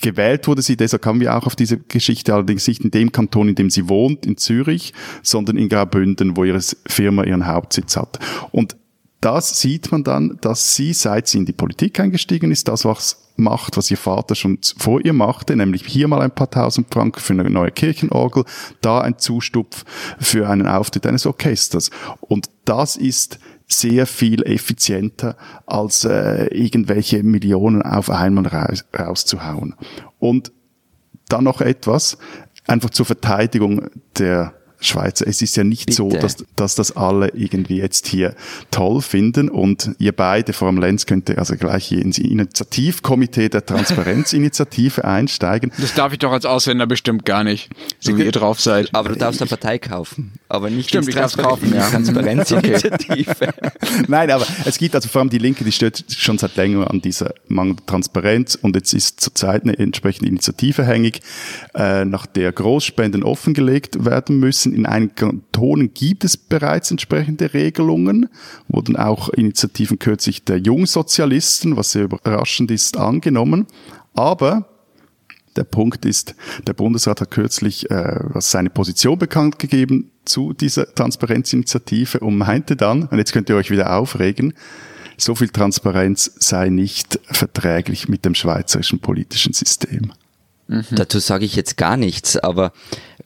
Gewählt 0.00 0.46
wurde 0.46 0.62
sie, 0.62 0.76
deshalb 0.76 1.02
kamen 1.02 1.20
wir 1.20 1.36
auch 1.36 1.46
auf 1.46 1.56
diese 1.56 1.78
Geschichte, 1.78 2.34
allerdings 2.34 2.68
nicht 2.68 2.84
in 2.84 2.90
dem 2.90 3.10
Kanton, 3.10 3.48
in 3.48 3.54
dem 3.54 3.70
sie 3.70 3.88
wohnt, 3.88 4.26
in 4.26 4.36
Zürich, 4.36 4.92
sondern 5.22 5.56
in 5.56 5.68
Graubünden, 5.68 6.36
wo 6.36 6.44
ihre 6.44 6.60
Firma 6.86 7.24
ihren 7.24 7.46
Hauptsitz 7.46 7.96
hat. 7.96 8.18
Und 8.52 8.76
das 9.20 9.60
sieht 9.60 9.90
man 9.90 10.04
dann, 10.04 10.38
dass 10.40 10.74
sie, 10.74 10.92
seit 10.92 11.26
sie 11.28 11.38
in 11.38 11.46
die 11.46 11.52
Politik 11.52 11.98
eingestiegen 11.98 12.52
ist, 12.52 12.68
das 12.68 12.84
was 12.84 13.28
macht, 13.36 13.76
was 13.76 13.90
ihr 13.90 13.96
Vater 13.96 14.34
schon 14.34 14.58
vor 14.76 15.04
ihr 15.04 15.12
machte, 15.12 15.56
nämlich 15.56 15.86
hier 15.86 16.08
mal 16.08 16.20
ein 16.20 16.30
paar 16.30 16.50
tausend 16.50 16.92
Franken 16.92 17.20
für 17.20 17.32
eine 17.32 17.48
neue 17.48 17.70
Kirchenorgel, 17.70 18.44
da 18.80 19.00
ein 19.00 19.18
Zustupf 19.18 19.84
für 20.18 20.48
einen 20.48 20.66
Auftritt 20.66 21.06
eines 21.06 21.26
Orchesters. 21.26 21.90
Und 22.20 22.50
das 22.64 22.96
ist 22.96 23.38
sehr 23.66 24.06
viel 24.06 24.42
effizienter, 24.42 25.36
als 25.66 26.04
äh, 26.04 26.46
irgendwelche 26.46 27.22
Millionen 27.22 27.82
auf 27.82 28.10
einmal 28.10 28.46
raus, 28.46 28.84
rauszuhauen. 28.98 29.74
Und 30.18 30.52
dann 31.28 31.44
noch 31.44 31.60
etwas, 31.60 32.18
einfach 32.66 32.90
zur 32.90 33.06
Verteidigung 33.06 33.88
der 34.18 34.54
Schweizer. 34.80 35.26
Es 35.26 35.42
ist 35.42 35.56
ja 35.56 35.64
nicht 35.64 35.86
Bitte. 35.86 35.96
so, 35.96 36.08
dass, 36.08 36.36
dass 36.56 36.74
das 36.74 36.96
alle 36.96 37.28
irgendwie 37.34 37.78
jetzt 37.78 38.06
hier 38.06 38.34
toll 38.70 39.02
finden 39.02 39.48
und 39.48 39.90
ihr 39.98 40.12
beide, 40.12 40.52
vor 40.52 40.68
allem 40.68 40.78
Lenz, 40.78 41.06
könnt 41.06 41.28
ihr 41.28 41.38
also 41.38 41.56
gleich 41.56 41.86
hier 41.86 42.00
ins 42.00 42.18
Initiativkomitee 42.18 43.48
der 43.48 43.66
Transparenzinitiative 43.66 45.04
einsteigen. 45.04 45.72
Das 45.78 45.94
darf 45.94 46.12
ich 46.12 46.18
doch 46.18 46.32
als 46.32 46.44
Ausländer 46.44 46.86
bestimmt 46.86 47.24
gar 47.24 47.44
nicht, 47.44 47.70
so 47.98 48.16
wie 48.16 48.24
ihr 48.24 48.32
drauf 48.32 48.60
seid. 48.60 48.94
Aber 48.94 49.10
du 49.10 49.16
darfst 49.16 49.40
eine 49.40 49.48
Partei 49.48 49.78
kaufen. 49.78 50.32
Aber 50.48 50.70
nicht 50.70 50.88
Stimmt, 50.88 51.08
ich 51.08 51.14
kaufen, 51.14 51.74
ja. 51.74 51.88
Transparenzinitiative. 51.88 53.34
Nein, 54.08 54.30
aber 54.30 54.46
es 54.64 54.78
gibt 54.78 54.94
also 54.94 55.08
vor 55.08 55.20
allem 55.20 55.30
die 55.30 55.38
Linke, 55.38 55.64
die 55.64 55.72
stört 55.72 56.04
schon 56.08 56.38
seit 56.38 56.56
längerem 56.56 56.86
an 56.88 57.00
dieser 57.00 57.34
Mangel 57.48 57.76
der 57.76 57.86
Transparenz 57.86 58.54
und 58.54 58.76
jetzt 58.76 58.92
ist 58.94 59.20
zurzeit 59.20 59.62
eine 59.62 59.78
entsprechende 59.78 60.28
Initiative 60.28 60.84
hängig, 60.84 61.20
äh, 61.74 62.04
nach 62.04 62.26
der 62.26 62.52
Großspenden 62.52 63.22
offengelegt 63.22 64.04
werden 64.04 64.38
müssen. 64.38 64.67
In 64.74 64.86
einigen 64.86 65.14
Kantonen 65.14 65.92
gibt 65.94 66.24
es 66.24 66.36
bereits 66.36 66.90
entsprechende 66.90 67.52
Regelungen, 67.54 68.28
wurden 68.68 68.96
auch 68.96 69.28
Initiativen 69.30 69.98
kürzlich 69.98 70.44
der 70.44 70.58
Jungsozialisten, 70.58 71.76
was 71.76 71.92
sehr 71.92 72.04
überraschend 72.04 72.70
ist, 72.70 72.96
angenommen. 72.96 73.66
Aber 74.14 74.68
der 75.56 75.64
Punkt 75.64 76.04
ist, 76.04 76.34
der 76.66 76.72
Bundesrat 76.72 77.20
hat 77.20 77.30
kürzlich 77.30 77.90
äh, 77.90 78.20
seine 78.38 78.70
Position 78.70 79.18
bekannt 79.18 79.58
gegeben 79.58 80.10
zu 80.24 80.52
dieser 80.52 80.94
Transparenzinitiative 80.94 82.20
und 82.20 82.38
meinte 82.38 82.76
dann, 82.76 83.04
und 83.04 83.18
jetzt 83.18 83.32
könnt 83.32 83.48
ihr 83.48 83.56
euch 83.56 83.70
wieder 83.70 83.96
aufregen, 83.96 84.54
so 85.16 85.34
viel 85.34 85.48
Transparenz 85.48 86.32
sei 86.38 86.68
nicht 86.68 87.18
verträglich 87.24 88.08
mit 88.08 88.24
dem 88.24 88.34
schweizerischen 88.34 89.00
politischen 89.00 89.52
System. 89.52 90.12
Dazu 90.90 91.18
sage 91.18 91.46
ich 91.46 91.56
jetzt 91.56 91.76
gar 91.78 91.96
nichts, 91.96 92.36
aber 92.36 92.72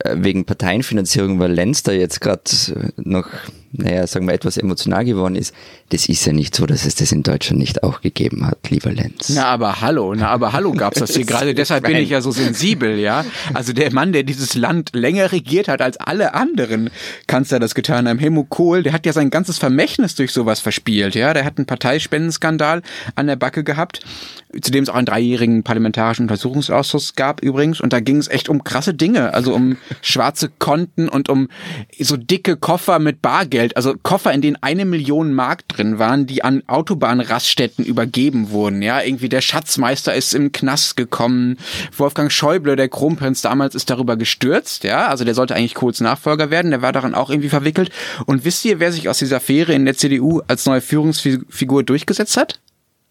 wegen 0.04 0.44
Parteienfinanzierung, 0.44 1.38
weil 1.38 1.52
Lenz 1.52 1.82
da 1.82 1.92
jetzt 1.92 2.20
gerade 2.20 2.42
noch, 2.96 3.28
naja, 3.72 4.06
sagen 4.06 4.26
wir, 4.26 4.34
etwas 4.34 4.56
emotional 4.56 5.04
geworden 5.04 5.36
ist, 5.36 5.54
das 5.92 6.08
ist 6.08 6.24
ja 6.24 6.32
nicht 6.32 6.54
so, 6.54 6.64
dass 6.64 6.86
es 6.86 6.94
das 6.94 7.12
in 7.12 7.22
Deutschland 7.22 7.58
nicht 7.58 7.82
auch 7.82 8.00
gegeben 8.00 8.46
hat, 8.46 8.70
lieber 8.70 8.90
Lenz. 8.90 9.28
Na 9.28 9.44
aber 9.44 9.82
hallo, 9.82 10.14
na 10.14 10.28
aber 10.28 10.54
hallo 10.54 10.72
gab's 10.72 10.98
das 10.98 11.14
hier 11.14 11.26
gerade. 11.26 11.54
Deshalb 11.54 11.84
bin 11.84 11.96
ich 11.96 12.08
ja 12.08 12.22
so 12.22 12.30
sensibel, 12.30 12.98
ja. 12.98 13.26
Also 13.52 13.74
der 13.74 13.92
Mann, 13.92 14.12
der 14.12 14.22
dieses 14.22 14.54
Land 14.54 14.90
länger 14.94 15.32
regiert 15.32 15.68
hat 15.68 15.82
als 15.82 15.98
alle 15.98 16.32
anderen 16.32 16.88
Kanzler 17.26 17.58
das 17.58 17.74
getan 17.74 18.08
haben, 18.08 18.18
Helmut 18.18 18.48
Kohl, 18.48 18.82
der 18.82 18.94
hat 18.94 19.04
ja 19.04 19.12
sein 19.12 19.28
ganzes 19.28 19.58
Vermächtnis 19.58 20.14
durch 20.14 20.32
sowas 20.32 20.60
verspielt, 20.60 21.14
ja. 21.14 21.34
Der 21.34 21.44
hat 21.44 21.58
einen 21.58 21.66
Parteispendensskandal 21.66 22.80
an 23.14 23.26
der 23.26 23.36
Backe 23.36 23.62
gehabt, 23.62 24.00
zu 24.62 24.70
dem 24.70 24.84
es 24.84 24.88
auch 24.88 24.94
einen 24.94 25.06
dreijährigen 25.06 25.62
parlamentarischen 25.62 26.24
Untersuchungsausschuss 26.24 27.16
gab 27.16 27.42
übrigens. 27.42 27.82
Und 27.82 27.92
da 27.92 28.00
ging 28.00 28.16
es 28.16 28.28
echt 28.28 28.48
um 28.48 28.64
krasse 28.64 28.94
Dinge, 28.94 29.34
also 29.34 29.54
um 29.54 29.76
schwarze 30.00 30.50
Konten 30.58 31.10
und 31.10 31.28
um 31.28 31.48
so 31.98 32.16
dicke 32.16 32.56
Koffer 32.56 32.98
mit 32.98 33.20
Bargeld, 33.20 33.76
also 33.76 33.94
Koffer, 34.02 34.32
in 34.32 34.40
denen 34.40 34.56
eine 34.62 34.86
Million 34.86 35.34
Mark 35.34 35.68
drin 35.68 35.81
waren, 35.98 36.26
die 36.26 36.44
an 36.44 36.62
Autobahnraststätten 36.66 37.84
übergeben 37.84 38.50
wurden. 38.50 38.82
Ja, 38.82 39.00
irgendwie 39.02 39.28
der 39.28 39.40
Schatzmeister 39.40 40.14
ist 40.14 40.34
im 40.34 40.52
Knast 40.52 40.96
gekommen. 40.96 41.58
Wolfgang 41.96 42.30
Schäuble, 42.30 42.76
der 42.76 42.88
Kronprinz 42.88 43.42
damals, 43.42 43.74
ist 43.74 43.90
darüber 43.90 44.16
gestürzt. 44.16 44.84
Ja, 44.84 45.08
also 45.08 45.24
der 45.24 45.34
sollte 45.34 45.54
eigentlich 45.54 45.74
Kohls 45.74 46.00
Nachfolger 46.00 46.50
werden. 46.50 46.70
Der 46.70 46.82
war 46.82 46.92
daran 46.92 47.14
auch 47.14 47.30
irgendwie 47.30 47.48
verwickelt. 47.48 47.90
Und 48.26 48.44
wisst 48.44 48.64
ihr, 48.64 48.80
wer 48.80 48.92
sich 48.92 49.08
aus 49.08 49.18
dieser 49.18 49.36
Affäre 49.36 49.72
in 49.72 49.84
der 49.84 49.96
CDU 49.96 50.40
als 50.48 50.66
neue 50.66 50.80
Führungsfigur 50.80 51.82
durchgesetzt 51.82 52.36
hat? 52.36 52.60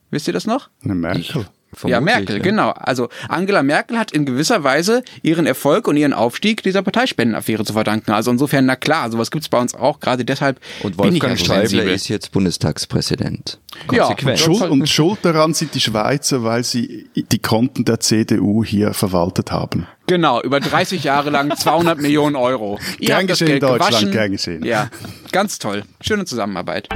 Wisst 0.09 0.27
ihr 0.27 0.33
das 0.33 0.45
noch? 0.45 0.69
Eine 0.83 0.95
Merkel. 0.95 1.45
Ja, 1.73 1.77
Vermutlich, 1.77 2.05
Merkel, 2.27 2.39
genau. 2.41 2.69
Also 2.71 3.09
Angela 3.29 3.63
Merkel 3.63 3.97
hat 3.97 4.11
in 4.11 4.25
gewisser 4.25 4.63
Weise 4.63 5.03
ihren 5.21 5.45
Erfolg 5.45 5.87
und 5.87 5.97
ihren 5.97 6.13
Aufstieg 6.13 6.63
dieser 6.63 6.81
Parteispendenaffäre 6.81 7.63
zu 7.63 7.73
verdanken. 7.73 8.11
Also 8.11 8.31
insofern, 8.31 8.65
na 8.65 8.75
klar, 8.75 9.09
sowas 9.11 9.31
gibt's 9.31 9.49
bei 9.49 9.59
uns 9.59 9.73
auch. 9.73 9.99
Gerade 9.99 10.25
deshalb 10.25 10.59
Und 10.83 10.97
bin 10.97 11.15
ich 11.15 11.21
Wolfgang 11.23 11.39
ja 11.39 11.45
so 11.45 11.53
Schäuble 11.77 11.91
ist 11.93 12.07
jetzt 12.09 12.31
Bundestagspräsident. 12.31 13.59
Ja, 13.91 14.03
Konsequent. 14.05 14.39
Schuld, 14.39 14.61
und 14.69 14.89
schuld 14.89 15.19
daran 15.23 15.53
sind 15.53 15.73
die 15.73 15.79
Schweizer, 15.79 16.43
weil 16.43 16.63
sie 16.63 17.09
die 17.15 17.39
Konten 17.39 17.85
der 17.85 17.99
CDU 17.99 18.63
hier 18.63 18.93
verwaltet 18.93 19.51
haben. 19.51 19.87
Genau, 20.07 20.41
über 20.41 20.59
30 20.59 21.03
Jahre 21.05 21.29
lang 21.29 21.55
200 21.55 21.99
Millionen 22.01 22.35
Euro. 22.35 22.79
Ihr 22.99 23.07
Gern 23.07 23.19
habt 23.19 23.29
das 23.29 23.39
geschehen, 23.39 23.59
Geld 23.59 23.63
Deutschland, 23.63 23.91
gewaschen. 23.91 24.11
gern 24.11 24.31
geschehen. 24.31 24.65
Ja, 24.65 24.89
ganz 25.31 25.57
toll. 25.57 25.83
Schöne 26.01 26.25
Zusammenarbeit. 26.25 26.89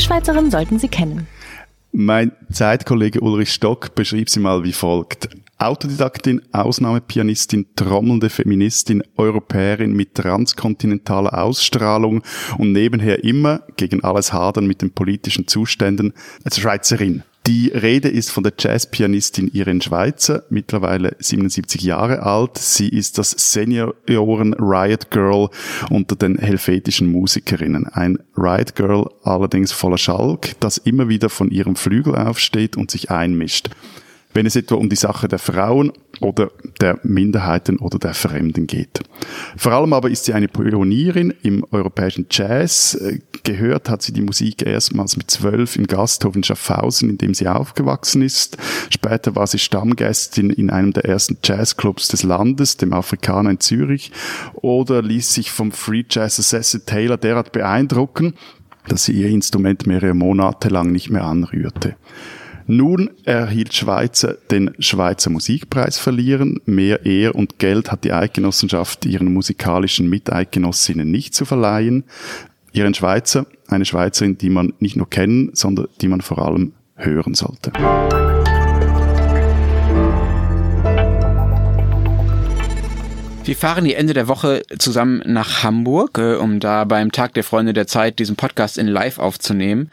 Schweizerin 0.00 0.50
sollten 0.50 0.78
Sie 0.78 0.88
kennen. 0.88 1.26
Mein 1.92 2.32
Zeitkollege 2.52 3.20
Ulrich 3.20 3.52
Stock 3.52 3.96
beschrieb 3.96 4.30
sie 4.30 4.38
mal 4.38 4.62
wie 4.62 4.72
folgt. 4.72 5.28
Autodidaktin, 5.58 6.40
Ausnahmepianistin, 6.52 7.66
trommelnde 7.74 8.30
Feministin, 8.30 9.02
Europäerin 9.16 9.92
mit 9.92 10.14
transkontinentaler 10.14 11.36
Ausstrahlung 11.36 12.22
und 12.58 12.72
nebenher 12.72 13.24
immer 13.24 13.62
gegen 13.76 14.04
alles 14.04 14.32
hadern 14.32 14.66
mit 14.66 14.82
den 14.82 14.92
politischen 14.92 15.48
Zuständen 15.48 16.14
als 16.44 16.60
Schweizerin. 16.60 17.24
Die 17.46 17.68
Rede 17.68 18.08
ist 18.08 18.30
von 18.30 18.44
der 18.44 18.52
Jazzpianistin 18.58 19.48
Irene 19.52 19.80
Schweizer, 19.80 20.44
mittlerweile 20.50 21.16
77 21.18 21.80
Jahre 21.80 22.22
alt. 22.22 22.58
Sie 22.58 22.88
ist 22.88 23.16
das 23.16 23.30
Senioren 23.30 24.54
Riot 24.54 25.10
Girl 25.10 25.48
unter 25.88 26.16
den 26.16 26.36
helvetischen 26.36 27.10
Musikerinnen. 27.10 27.86
Ein 27.86 28.18
Riot 28.36 28.76
Girl 28.76 29.10
allerdings 29.22 29.72
voller 29.72 29.98
Schalk, 29.98 30.60
das 30.60 30.76
immer 30.76 31.08
wieder 31.08 31.30
von 31.30 31.50
ihrem 31.50 31.76
Flügel 31.76 32.14
aufsteht 32.14 32.76
und 32.76 32.90
sich 32.90 33.10
einmischt 33.10 33.70
wenn 34.32 34.46
es 34.46 34.56
etwa 34.56 34.76
um 34.76 34.88
die 34.88 34.96
Sache 34.96 35.28
der 35.28 35.38
Frauen 35.38 35.92
oder 36.20 36.50
der 36.80 36.98
Minderheiten 37.02 37.78
oder 37.78 37.98
der 37.98 38.14
Fremden 38.14 38.66
geht. 38.66 39.00
Vor 39.56 39.72
allem 39.72 39.92
aber 39.92 40.10
ist 40.10 40.24
sie 40.24 40.34
eine 40.34 40.48
Pionierin 40.48 41.34
im 41.42 41.64
europäischen 41.70 42.26
Jazz. 42.30 42.98
Gehört 43.42 43.88
hat 43.88 44.02
sie 44.02 44.12
die 44.12 44.20
Musik 44.20 44.62
erstmals 44.62 45.16
mit 45.16 45.30
zwölf 45.30 45.76
im 45.76 45.86
Gasthof 45.86 46.36
in 46.36 46.44
Schaffhausen, 46.44 47.08
in 47.10 47.18
dem 47.18 47.34
sie 47.34 47.48
aufgewachsen 47.48 48.22
ist. 48.22 48.58
Später 48.90 49.34
war 49.34 49.46
sie 49.46 49.58
Stammgästin 49.58 50.50
in 50.50 50.70
einem 50.70 50.92
der 50.92 51.06
ersten 51.06 51.38
Jazzclubs 51.42 52.08
des 52.08 52.22
Landes, 52.22 52.76
dem 52.76 52.92
Afrikaner 52.92 53.50
in 53.50 53.60
Zürich, 53.60 54.12
oder 54.54 55.02
ließ 55.02 55.34
sich 55.34 55.50
vom 55.50 55.72
Free 55.72 56.04
Jazzer 56.08 56.42
Cecil 56.42 56.80
Taylor 56.80 57.16
derart 57.16 57.52
beeindrucken, 57.52 58.34
dass 58.88 59.04
sie 59.04 59.12
ihr 59.12 59.28
Instrument 59.28 59.86
mehrere 59.86 60.14
Monate 60.14 60.68
lang 60.68 60.92
nicht 60.92 61.10
mehr 61.10 61.24
anrührte. 61.24 61.96
Nun 62.72 63.10
erhielt 63.24 63.74
Schweizer 63.74 64.36
den 64.48 64.70
Schweizer 64.78 65.28
Musikpreis 65.28 65.98
verlieren. 65.98 66.60
Mehr 66.66 67.04
Ehr 67.04 67.34
und 67.34 67.58
Geld 67.58 67.90
hat 67.90 68.04
die 68.04 68.12
Eidgenossenschaft 68.12 69.04
ihren 69.06 69.32
musikalischen 69.32 70.08
Miteidgenossinnen 70.08 71.10
nicht 71.10 71.34
zu 71.34 71.44
verleihen. 71.44 72.04
Ihren 72.70 72.94
Schweizer, 72.94 73.46
eine 73.66 73.84
Schweizerin, 73.84 74.38
die 74.38 74.50
man 74.50 74.72
nicht 74.78 74.94
nur 74.94 75.10
kennen, 75.10 75.50
sondern 75.52 75.88
die 76.00 76.06
man 76.06 76.20
vor 76.20 76.38
allem 76.38 76.74
hören 76.94 77.34
sollte. 77.34 77.72
Wir 83.42 83.56
fahren 83.56 83.84
die 83.84 83.94
Ende 83.94 84.14
der 84.14 84.28
Woche 84.28 84.62
zusammen 84.78 85.22
nach 85.26 85.64
Hamburg, 85.64 86.18
äh, 86.18 86.36
um 86.36 86.60
da 86.60 86.84
beim 86.84 87.10
Tag 87.10 87.34
der 87.34 87.42
Freunde 87.42 87.72
der 87.72 87.88
Zeit 87.88 88.20
diesen 88.20 88.36
Podcast 88.36 88.78
in 88.78 88.86
Live 88.86 89.18
aufzunehmen. 89.18 89.90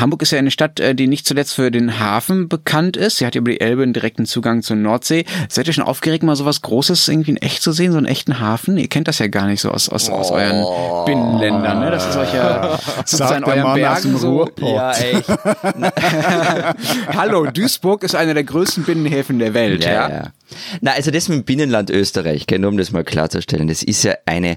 Hamburg 0.00 0.22
ist 0.22 0.30
ja 0.30 0.38
eine 0.38 0.50
Stadt, 0.50 0.80
äh, 0.80 0.94
die 0.94 1.06
nicht 1.06 1.26
zuletzt 1.26 1.54
für 1.54 1.70
den 1.70 2.00
Hafen 2.00 2.48
bekannt 2.48 2.96
ist. 2.96 3.18
Sie 3.18 3.26
hat 3.26 3.34
über 3.34 3.50
die 3.50 3.60
Elbe 3.60 3.82
einen 3.82 3.92
direkten 3.92 4.24
Zugang 4.26 4.62
zur 4.62 4.76
Nordsee. 4.76 5.24
Seid 5.48 5.66
ihr 5.66 5.72
schon 5.72 5.84
aufgeregt, 5.84 6.22
mal 6.22 6.36
sowas 6.36 6.62
Großes 6.62 7.08
irgendwie 7.08 7.32
in 7.32 7.36
echt 7.36 7.62
zu 7.62 7.72
sehen, 7.72 7.92
so 7.92 7.98
einen 7.98 8.06
echten 8.06 8.40
Hafen? 8.40 8.78
Ihr 8.78 8.88
kennt 8.88 9.08
das 9.08 9.18
ja 9.18 9.26
gar 9.26 9.46
nicht 9.46 9.60
so 9.60 9.70
aus, 9.70 9.88
aus, 9.88 10.08
aus 10.08 10.30
euren 10.30 10.64
Binnenländern, 11.04 11.80
ne? 11.80 11.90
Das 11.90 12.08
ist 12.08 12.16
euch 12.16 12.32
ja 12.34 12.78
der 13.10 13.46
euren 13.46 13.62
Mann 13.62 13.74
Bergen 13.74 14.16
so. 14.16 14.48
Ja, 14.60 14.92
echt. 14.92 15.28
Hallo, 17.16 17.46
Duisburg 17.46 18.02
ist 18.02 18.14
einer 18.14 18.34
der 18.34 18.44
größten 18.44 18.84
Binnenhäfen 18.84 19.38
der 19.38 19.54
Welt, 19.54 19.84
ja? 19.84 19.92
Ja, 19.92 20.08
ja. 20.08 20.32
Na, 20.80 20.92
also 20.92 21.10
das 21.10 21.28
mit 21.28 21.38
dem 21.38 21.44
Binnenland 21.44 21.90
Österreich, 21.90 22.46
gell, 22.46 22.58
nur 22.58 22.70
um 22.70 22.78
das 22.78 22.90
mal 22.90 23.04
klarzustellen, 23.04 23.68
das 23.68 23.82
ist 23.82 24.02
ja 24.02 24.14
eine 24.26 24.56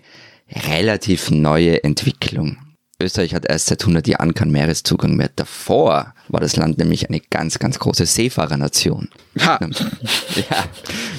relativ 0.67 1.31
neue 1.31 1.83
Entwicklung. 1.83 2.57
Österreich 3.03 3.33
hat 3.35 3.45
erst 3.45 3.67
seit 3.67 3.81
100 3.81 4.07
Jahren 4.07 4.33
keinen 4.33 4.51
Meereszugang 4.51 5.15
mehr. 5.15 5.29
Davor 5.35 6.13
war 6.29 6.39
das 6.39 6.55
Land 6.55 6.77
nämlich 6.77 7.07
eine 7.09 7.19
ganz, 7.19 7.59
ganz 7.59 7.79
große 7.79 8.05
Seefahrernation. 8.05 9.09
Ha. 9.39 9.59
Ja, 10.49 10.63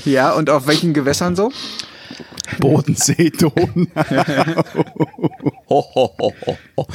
Ja, 0.05 0.33
und 0.33 0.51
auf 0.51 0.67
welchen 0.67 0.93
Gewässern 0.95 1.37
so? 1.37 1.53
Bodensee, 2.59 3.31
Donau. 3.31 3.87
ho, 5.69 5.85
ho, 5.95 6.15
ho, 6.19 6.35
ho, 6.47 6.59
ho. 6.77 6.87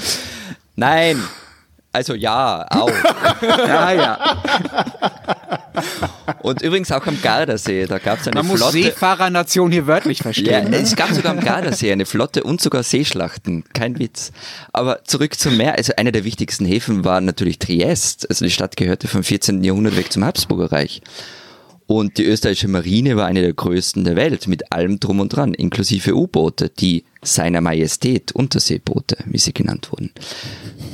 Nein, 0.75 1.21
also 1.91 2.13
ja, 2.13 2.65
auch. 2.69 2.91
Ja, 3.41 3.91
ja. 3.91 4.37
Und 6.41 6.61
übrigens 6.61 6.91
auch 6.91 7.05
am 7.05 7.21
Gardasee, 7.21 7.85
da 7.85 7.97
gab 7.99 8.19
es 8.21 8.27
eine 8.27 8.35
Man 8.35 8.47
muss 8.47 8.59
Flotte. 8.59 8.73
Seefahrernation 8.81 9.71
hier 9.71 9.87
wörtlich 9.87 10.19
Ja, 10.19 10.23
verstehen. 10.23 10.73
es 10.73 10.95
gab 10.95 11.11
sogar 11.11 11.31
am 11.31 11.39
Gardasee 11.39 11.91
eine 11.91 12.05
Flotte 12.05 12.43
und 12.43 12.61
sogar 12.61 12.83
Seeschlachten. 12.83 13.63
Kein 13.73 13.99
Witz. 13.99 14.31
Aber 14.73 15.03
zurück 15.03 15.35
zum 15.37 15.57
Meer. 15.57 15.75
Also 15.77 15.93
einer 15.97 16.11
der 16.11 16.23
wichtigsten 16.23 16.65
Häfen 16.65 17.03
war 17.03 17.21
natürlich 17.21 17.59
Triest. 17.59 18.29
Also 18.29 18.45
die 18.45 18.51
Stadt 18.51 18.77
gehörte 18.77 19.07
vom 19.07 19.23
14. 19.23 19.63
Jahrhundert 19.63 19.97
weg 19.97 20.11
zum 20.11 20.23
Habsburger 20.23 20.71
Reich. 20.71 21.01
Und 21.87 22.19
die 22.19 22.25
österreichische 22.25 22.67
Marine 22.67 23.15
war 23.17 23.25
eine 23.25 23.41
der 23.41 23.51
größten 23.53 24.03
der 24.03 24.15
Welt, 24.15 24.47
mit 24.47 24.71
allem 24.71 24.99
drum 24.99 25.19
und 25.21 25.29
dran, 25.29 25.55
inklusive 25.55 26.15
U-Boote, 26.15 26.69
die 26.69 27.03
seiner 27.23 27.61
Majestät 27.61 28.31
Unterseeboote, 28.31 29.17
wie 29.25 29.39
sie 29.39 29.53
genannt 29.53 29.91
wurden. 29.91 30.11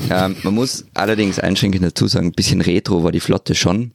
Ähm, 0.10 0.38
man 0.44 0.54
muss 0.54 0.86
allerdings 0.94 1.38
einschränkend 1.38 1.84
dazu 1.84 2.08
sagen, 2.08 2.28
ein 2.28 2.32
bisschen 2.32 2.62
retro 2.62 3.04
war 3.04 3.12
die 3.12 3.20
Flotte 3.20 3.56
schon. 3.56 3.92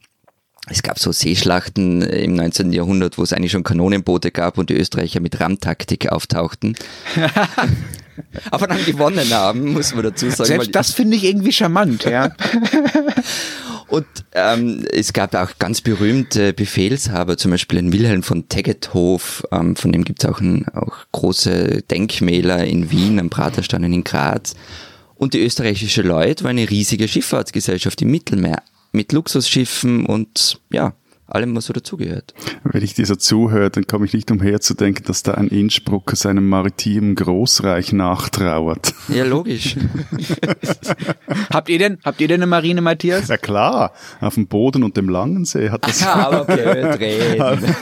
Es 0.70 0.84
gab 0.84 1.00
so 1.00 1.10
Seeschlachten 1.10 2.00
im 2.02 2.36
19. 2.36 2.72
Jahrhundert, 2.72 3.18
wo 3.18 3.24
es 3.24 3.32
eigentlich 3.32 3.50
schon 3.50 3.64
Kanonenboote 3.64 4.30
gab 4.30 4.56
und 4.56 4.70
die 4.70 4.76
Österreicher 4.76 5.18
mit 5.18 5.40
Rammtaktik 5.40 6.10
auftauchten. 6.12 6.76
Aber 8.50 8.68
dann 8.68 8.84
gewonnen 8.84 9.28
haben, 9.32 9.72
muss 9.72 9.94
man 9.94 10.04
dazu 10.04 10.30
sagen. 10.30 10.46
Selbst 10.46 10.74
das 10.74 10.92
finde 10.92 11.16
ich 11.16 11.24
irgendwie 11.24 11.50
charmant, 11.50 12.04
ja. 12.04 12.30
und 13.88 14.06
ähm, 14.32 14.84
es 14.92 15.12
gab 15.12 15.34
auch 15.34 15.58
ganz 15.58 15.80
berühmte 15.80 16.52
Befehlshaber, 16.52 17.36
zum 17.36 17.50
Beispiel 17.50 17.80
den 17.80 17.92
Wilhelm 17.92 18.22
von 18.22 18.48
Tegethof, 18.48 19.42
ähm, 19.50 19.74
von 19.74 19.90
dem 19.90 20.04
gibt 20.04 20.22
es 20.22 20.30
auch, 20.30 20.40
ein, 20.40 20.68
auch 20.68 20.94
große 21.10 21.82
Denkmäler 21.90 22.64
in 22.64 22.92
Wien, 22.92 23.18
am 23.18 23.30
Praterstein 23.30 23.82
in 23.84 24.04
Graz. 24.04 24.54
Und 25.16 25.34
die 25.34 25.44
österreichische 25.44 26.02
Lloyd 26.02 26.44
war 26.44 26.50
eine 26.50 26.70
riesige 26.70 27.08
Schifffahrtsgesellschaft 27.08 28.00
im 28.02 28.10
Mittelmeer 28.12 28.62
mit 28.92 29.12
Luxusschiffen 29.12 30.06
und 30.06 30.60
ja, 30.70 30.94
allem, 31.34 31.54
was 31.56 31.66
so 31.66 31.72
dazugehört. 31.72 32.34
Wenn 32.64 32.82
ich 32.82 32.94
dir 32.94 33.06
so 33.06 33.16
zuhöre, 33.16 33.70
dann 33.70 33.86
komme 33.86 34.06
ich 34.06 34.12
nicht 34.12 34.30
umher 34.30 34.60
zu 34.60 34.74
denken, 34.74 35.04
dass 35.04 35.22
da 35.22 35.34
ein 35.34 35.48
Innsbrucker 35.48 36.16
seinem 36.16 36.48
maritimen 36.48 37.14
Großreich 37.14 37.92
nachtrauert. 37.92 38.94
Ja, 39.08 39.24
logisch. 39.24 39.76
habt 41.50 41.68
ihr 41.68 41.78
denn, 41.78 41.98
habt 42.04 42.20
ihr 42.20 42.28
denn 42.28 42.42
eine 42.42 42.46
Marine, 42.46 42.80
Matthias? 42.80 43.28
Ja 43.28 43.36
klar, 43.36 43.92
auf 44.20 44.34
dem 44.34 44.46
Boden 44.46 44.82
und 44.82 44.96
dem 44.96 45.08
Langensee 45.08 45.70
hat 45.70 45.86
das... 45.86 46.06
Aber 46.06 46.44
blöd 46.44 47.00
reden. 47.00 47.74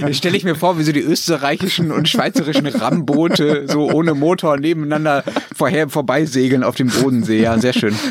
Jetzt 0.00 0.18
stelle 0.18 0.36
ich 0.36 0.44
mir 0.44 0.54
vor, 0.54 0.78
wie 0.78 0.82
so 0.82 0.92
die 0.92 1.00
österreichischen 1.00 1.90
und 1.90 2.08
schweizerischen 2.08 2.66
Rammboote 2.66 3.66
so 3.68 3.90
ohne 3.90 4.14
Motor 4.14 4.58
nebeneinander 4.58 5.24
vorher 5.54 5.88
vorbeisegeln 5.88 6.64
auf 6.64 6.76
dem 6.76 6.88
Bodensee. 6.88 7.42
Ja, 7.42 7.58
sehr 7.58 7.72
schön. 7.72 7.94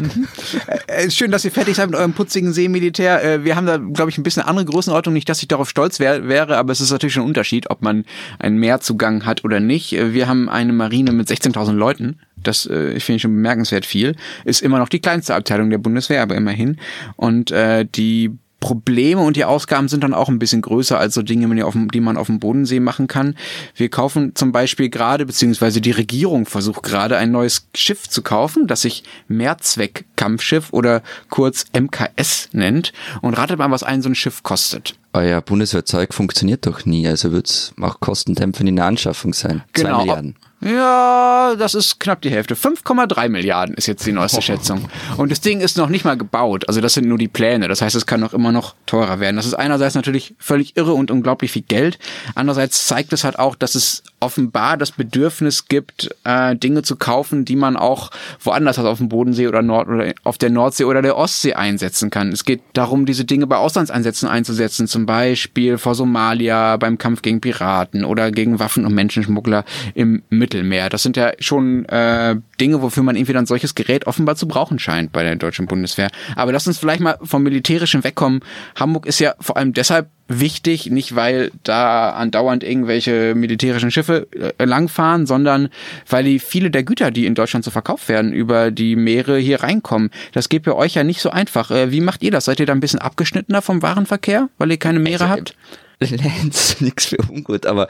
Äh, 0.87 1.07
ist 1.07 1.17
schön, 1.17 1.31
dass 1.31 1.45
ihr 1.45 1.51
fertig 1.51 1.75
seid 1.75 1.89
mit 1.89 1.97
eurem 1.97 2.13
putzigen 2.13 2.53
Seemilitär. 2.53 3.23
Äh, 3.23 3.43
wir 3.43 3.55
haben 3.55 3.65
da, 3.65 3.77
glaube 3.77 4.09
ich, 4.09 4.17
ein 4.21 4.23
bisschen 4.23 4.43
andere 4.43 4.65
Größenordnung. 4.65 5.13
Nicht, 5.13 5.29
dass 5.29 5.41
ich 5.41 5.47
darauf 5.47 5.69
stolz 5.69 5.99
wär, 5.99 6.27
wäre, 6.27 6.57
aber 6.57 6.71
es 6.71 6.81
ist 6.81 6.91
natürlich 6.91 7.13
schon 7.13 7.23
ein 7.23 7.29
Unterschied, 7.29 7.69
ob 7.69 7.81
man 7.81 8.05
einen 8.39 8.57
Meerzugang 8.57 9.25
hat 9.25 9.43
oder 9.43 9.59
nicht. 9.59 9.93
Äh, 9.93 10.13
Wir 10.13 10.27
haben 10.27 10.49
eine 10.49 10.73
Marine 10.73 11.11
mit 11.11 11.27
16.000 11.27 11.73
Leuten. 11.73 12.19
Das 12.37 12.65
äh, 12.65 12.99
finde 12.99 13.17
ich 13.17 13.21
schon 13.21 13.35
bemerkenswert 13.35 13.85
viel. 13.85 14.15
Ist 14.45 14.61
immer 14.61 14.79
noch 14.79 14.89
die 14.89 14.99
kleinste 14.99 15.35
Abteilung 15.35 15.69
der 15.69 15.77
Bundeswehr, 15.77 16.21
aber 16.21 16.35
immerhin. 16.35 16.77
Und 17.15 17.51
äh, 17.51 17.85
die 17.85 18.31
Probleme 18.61 19.21
und 19.21 19.35
die 19.35 19.43
Ausgaben 19.43 19.89
sind 19.89 20.03
dann 20.05 20.13
auch 20.13 20.29
ein 20.29 20.39
bisschen 20.39 20.61
größer 20.61 20.97
als 20.97 21.15
so 21.15 21.23
Dinge, 21.23 21.53
die, 21.93 21.99
man 21.99 22.15
auf 22.17 22.27
dem 22.27 22.39
Bodensee 22.39 22.79
machen 22.79 23.07
kann. 23.07 23.35
Wir 23.75 23.89
kaufen 23.89 24.33
zum 24.35 24.53
Beispiel 24.53 24.89
gerade, 24.89 25.25
beziehungsweise 25.25 25.81
die 25.81 25.91
Regierung 25.91 26.45
versucht 26.45 26.83
gerade 26.83 27.17
ein 27.17 27.31
neues 27.31 27.67
Schiff 27.75 28.07
zu 28.07 28.21
kaufen, 28.21 28.67
das 28.67 28.83
sich 28.83 29.03
Mehrzweck-Kampfschiff 29.27 30.71
oder 30.71 31.01
kurz 31.29 31.65
MKS 31.77 32.49
nennt. 32.53 32.93
Und 33.21 33.33
ratet 33.33 33.57
mal, 33.57 33.71
was 33.71 33.83
ein 33.83 34.01
so 34.01 34.09
ein 34.09 34.15
Schiff 34.15 34.43
kostet. 34.43 34.93
Euer 35.13 35.41
Bundeswehrzeug 35.41 36.13
funktioniert 36.13 36.65
doch 36.67 36.85
nie, 36.85 37.07
also 37.07 37.31
wird 37.31 37.49
es 37.49 37.73
auch 37.81 37.99
kostendämpfend 37.99 38.69
in 38.69 38.75
der 38.77 38.85
Anschaffung 38.85 39.33
sein. 39.33 39.63
Zwei 39.73 39.91
Milliarden. 39.97 40.35
Ja, 40.63 41.55
das 41.57 41.73
ist 41.73 41.99
knapp 41.99 42.21
die 42.21 42.29
Hälfte. 42.29 42.53
5,3 42.53 43.29
Milliarden 43.29 43.73
ist 43.73 43.87
jetzt 43.87 44.05
die 44.05 44.11
neueste 44.11 44.43
Schätzung. 44.43 44.89
Und 45.17 45.31
das 45.31 45.41
Ding 45.41 45.59
ist 45.59 45.75
noch 45.75 45.89
nicht 45.89 46.05
mal 46.05 46.17
gebaut. 46.17 46.67
Also 46.67 46.81
das 46.81 46.93
sind 46.93 47.07
nur 47.07 47.17
die 47.17 47.27
Pläne. 47.27 47.67
Das 47.67 47.81
heißt, 47.81 47.95
es 47.95 48.05
kann 48.05 48.19
noch 48.19 48.33
immer 48.33 48.51
noch 48.51 48.75
teurer 48.85 49.19
werden. 49.19 49.37
Das 49.37 49.47
ist 49.47 49.55
einerseits 49.55 49.95
natürlich 49.95 50.35
völlig 50.37 50.77
irre 50.77 50.93
und 50.93 51.09
unglaublich 51.09 51.51
viel 51.51 51.63
Geld. 51.63 51.97
Andererseits 52.35 52.85
zeigt 52.85 53.11
es 53.11 53.23
halt 53.23 53.39
auch, 53.39 53.55
dass 53.55 53.73
es 53.73 54.03
offenbar 54.19 54.77
das 54.77 54.91
Bedürfnis 54.91 55.67
gibt, 55.67 56.15
äh, 56.25 56.55
Dinge 56.55 56.83
zu 56.83 56.95
kaufen, 56.95 57.43
die 57.43 57.55
man 57.55 57.75
auch 57.75 58.11
woanders 58.39 58.77
als 58.77 58.87
auf 58.87 58.99
dem 58.99 59.09
Bodensee 59.09 59.47
oder, 59.47 59.63
Nord 59.63 59.87
oder 59.87 60.13
auf 60.23 60.37
der 60.37 60.51
Nordsee 60.51 60.83
oder 60.83 61.01
der 61.01 61.17
Ostsee 61.17 61.55
einsetzen 61.55 62.11
kann. 62.11 62.31
Es 62.31 62.45
geht 62.45 62.61
darum, 62.73 63.07
diese 63.07 63.25
Dinge 63.25 63.47
bei 63.47 63.57
Auslandseinsätzen 63.57 64.29
einzusetzen. 64.29 64.85
Zum 64.85 65.07
Beispiel 65.07 65.79
vor 65.79 65.95
Somalia 65.95 66.77
beim 66.77 66.99
Kampf 66.99 67.23
gegen 67.23 67.41
Piraten 67.41 68.05
oder 68.05 68.29
gegen 68.29 68.59
Waffen- 68.59 68.85
und 68.85 68.93
Menschenschmuggler 68.93 69.65
im 69.95 70.21
Mittelmeer. 70.29 70.50
Das 70.53 71.03
sind 71.03 71.17
ja 71.17 71.31
schon 71.39 71.85
äh, 71.85 72.35
Dinge, 72.59 72.81
wofür 72.81 73.03
man 73.03 73.15
irgendwie 73.15 73.33
dann 73.33 73.45
solches 73.45 73.75
Gerät 73.75 74.07
offenbar 74.07 74.35
zu 74.35 74.47
brauchen 74.47 74.79
scheint 74.79 75.11
bei 75.11 75.23
der 75.23 75.35
deutschen 75.35 75.65
Bundeswehr. 75.65 76.09
Aber 76.35 76.51
lass 76.51 76.67
uns 76.67 76.77
vielleicht 76.77 77.01
mal 77.01 77.17
vom 77.23 77.43
Militärischen 77.43 78.03
wegkommen. 78.03 78.41
Hamburg 78.75 79.05
ist 79.05 79.19
ja 79.19 79.35
vor 79.39 79.57
allem 79.57 79.73
deshalb 79.73 80.09
wichtig, 80.27 80.89
nicht 80.89 81.15
weil 81.15 81.51
da 81.63 82.11
andauernd 82.11 82.63
irgendwelche 82.63 83.35
militärischen 83.35 83.91
Schiffe 83.91 84.27
äh, 84.57 84.65
langfahren, 84.65 85.25
sondern 85.25 85.69
weil 86.09 86.23
die 86.23 86.39
viele 86.39 86.71
der 86.71 86.83
Güter, 86.83 87.11
die 87.11 87.25
in 87.25 87.35
Deutschland 87.35 87.65
so 87.65 87.71
verkauft 87.71 88.07
werden, 88.07 88.31
über 88.31 88.71
die 88.71 88.95
Meere 88.95 89.37
hier 89.37 89.61
reinkommen. 89.63 90.09
Das 90.31 90.49
geht 90.49 90.63
bei 90.63 90.73
euch 90.73 90.95
ja 90.95 91.03
nicht 91.03 91.21
so 91.21 91.29
einfach. 91.29 91.71
Äh, 91.71 91.91
wie 91.91 92.01
macht 92.01 92.23
ihr 92.23 92.31
das? 92.31 92.45
Seid 92.45 92.59
ihr 92.59 92.65
da 92.65 92.73
ein 92.73 92.79
bisschen 92.79 92.99
abgeschnittener 93.01 93.61
vom 93.61 93.81
Warenverkehr, 93.81 94.49
weil 94.57 94.71
ihr 94.71 94.77
keine 94.77 94.99
Meere 94.99 95.25
Also, 95.25 95.35
habt? 95.35 95.55
Lenz, 95.99 96.81
nichts 96.81 97.05
für 97.05 97.17
ungut, 97.29 97.65
aber 97.65 97.87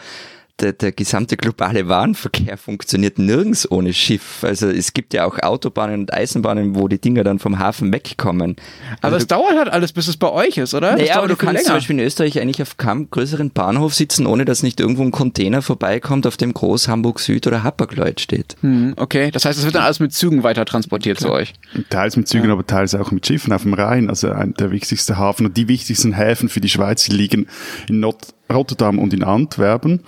der, 0.59 0.73
der 0.73 0.91
gesamte 0.91 1.37
globale 1.37 1.87
Warenverkehr 1.87 2.57
funktioniert 2.57 3.19
nirgends 3.19 3.69
ohne 3.69 3.93
Schiff. 3.93 4.43
Also 4.43 4.67
es 4.67 4.93
gibt 4.93 5.13
ja 5.13 5.25
auch 5.25 5.39
Autobahnen 5.39 6.01
und 6.01 6.13
Eisenbahnen, 6.13 6.75
wo 6.75 6.87
die 6.87 6.99
Dinger 6.99 7.23
dann 7.23 7.39
vom 7.39 7.59
Hafen 7.59 7.91
wegkommen. 7.93 8.55
Aber 8.97 9.13
also 9.13 9.17
es 9.17 9.27
dauert 9.27 9.57
halt 9.57 9.69
alles, 9.69 9.93
bis 9.93 10.07
es 10.07 10.17
bei 10.17 10.29
euch 10.29 10.57
ist, 10.57 10.73
oder? 10.73 10.95
Naja, 10.95 11.17
aber 11.17 11.27
du 11.27 11.35
kannst 11.35 11.65
zum 11.65 11.75
Beispiel 11.75 11.99
in 11.99 12.05
Österreich 12.05 12.39
eigentlich 12.39 12.61
auf 12.61 12.77
keinem 12.77 13.09
größeren 13.09 13.51
Bahnhof 13.51 13.93
sitzen, 13.93 14.25
ohne 14.25 14.45
dass 14.45 14.63
nicht 14.63 14.79
irgendwo 14.79 15.03
ein 15.03 15.11
Container 15.11 15.61
vorbeikommt, 15.61 16.27
auf 16.27 16.37
dem 16.37 16.53
groß 16.53 16.87
Hamburg 16.87 17.19
Süd 17.19 17.47
oder 17.47 17.63
Hapag-Lloyd 17.63 18.19
steht. 18.19 18.55
Hm, 18.61 18.93
okay, 18.97 19.31
das 19.31 19.45
heißt, 19.45 19.57
es 19.57 19.65
wird 19.65 19.75
dann 19.75 19.83
alles 19.83 19.99
mit 19.99 20.13
Zügen 20.13 20.43
weiter 20.43 20.65
transportiert 20.65 21.19
zu 21.19 21.31
euch. 21.31 21.53
Teils 21.89 22.17
mit 22.17 22.27
Zügen, 22.27 22.51
aber 22.51 22.65
teils 22.65 22.95
auch 22.95 23.11
mit 23.11 23.25
Schiffen 23.25 23.53
auf 23.53 23.63
dem 23.63 23.73
Rhein. 23.73 24.09
Also 24.09 24.31
ein, 24.31 24.53
der 24.53 24.71
wichtigste 24.71 25.17
Hafen 25.17 25.45
und 25.45 25.57
die 25.57 25.67
wichtigsten 25.67 26.13
Häfen 26.13 26.49
für 26.49 26.61
die 26.61 26.69
Schweiz 26.69 27.07
liegen 27.07 27.47
in 27.87 27.99
Not 27.99 28.33
Rotterdam 28.51 28.99
und 28.99 29.13
in 29.13 29.23
Antwerpen. 29.23 30.01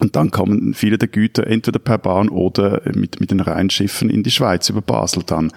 Und 0.00 0.16
dann 0.16 0.30
kommen 0.30 0.72
viele 0.72 0.96
der 0.96 1.08
Güter 1.08 1.46
entweder 1.46 1.78
per 1.78 1.98
Bahn 1.98 2.30
oder 2.30 2.80
mit, 2.94 3.20
mit 3.20 3.30
den 3.30 3.40
Rheinschiffen 3.40 4.08
in 4.08 4.22
die 4.22 4.30
Schweiz 4.30 4.68
über 4.70 4.80
Basel 4.80 5.22
dann. 5.24 5.52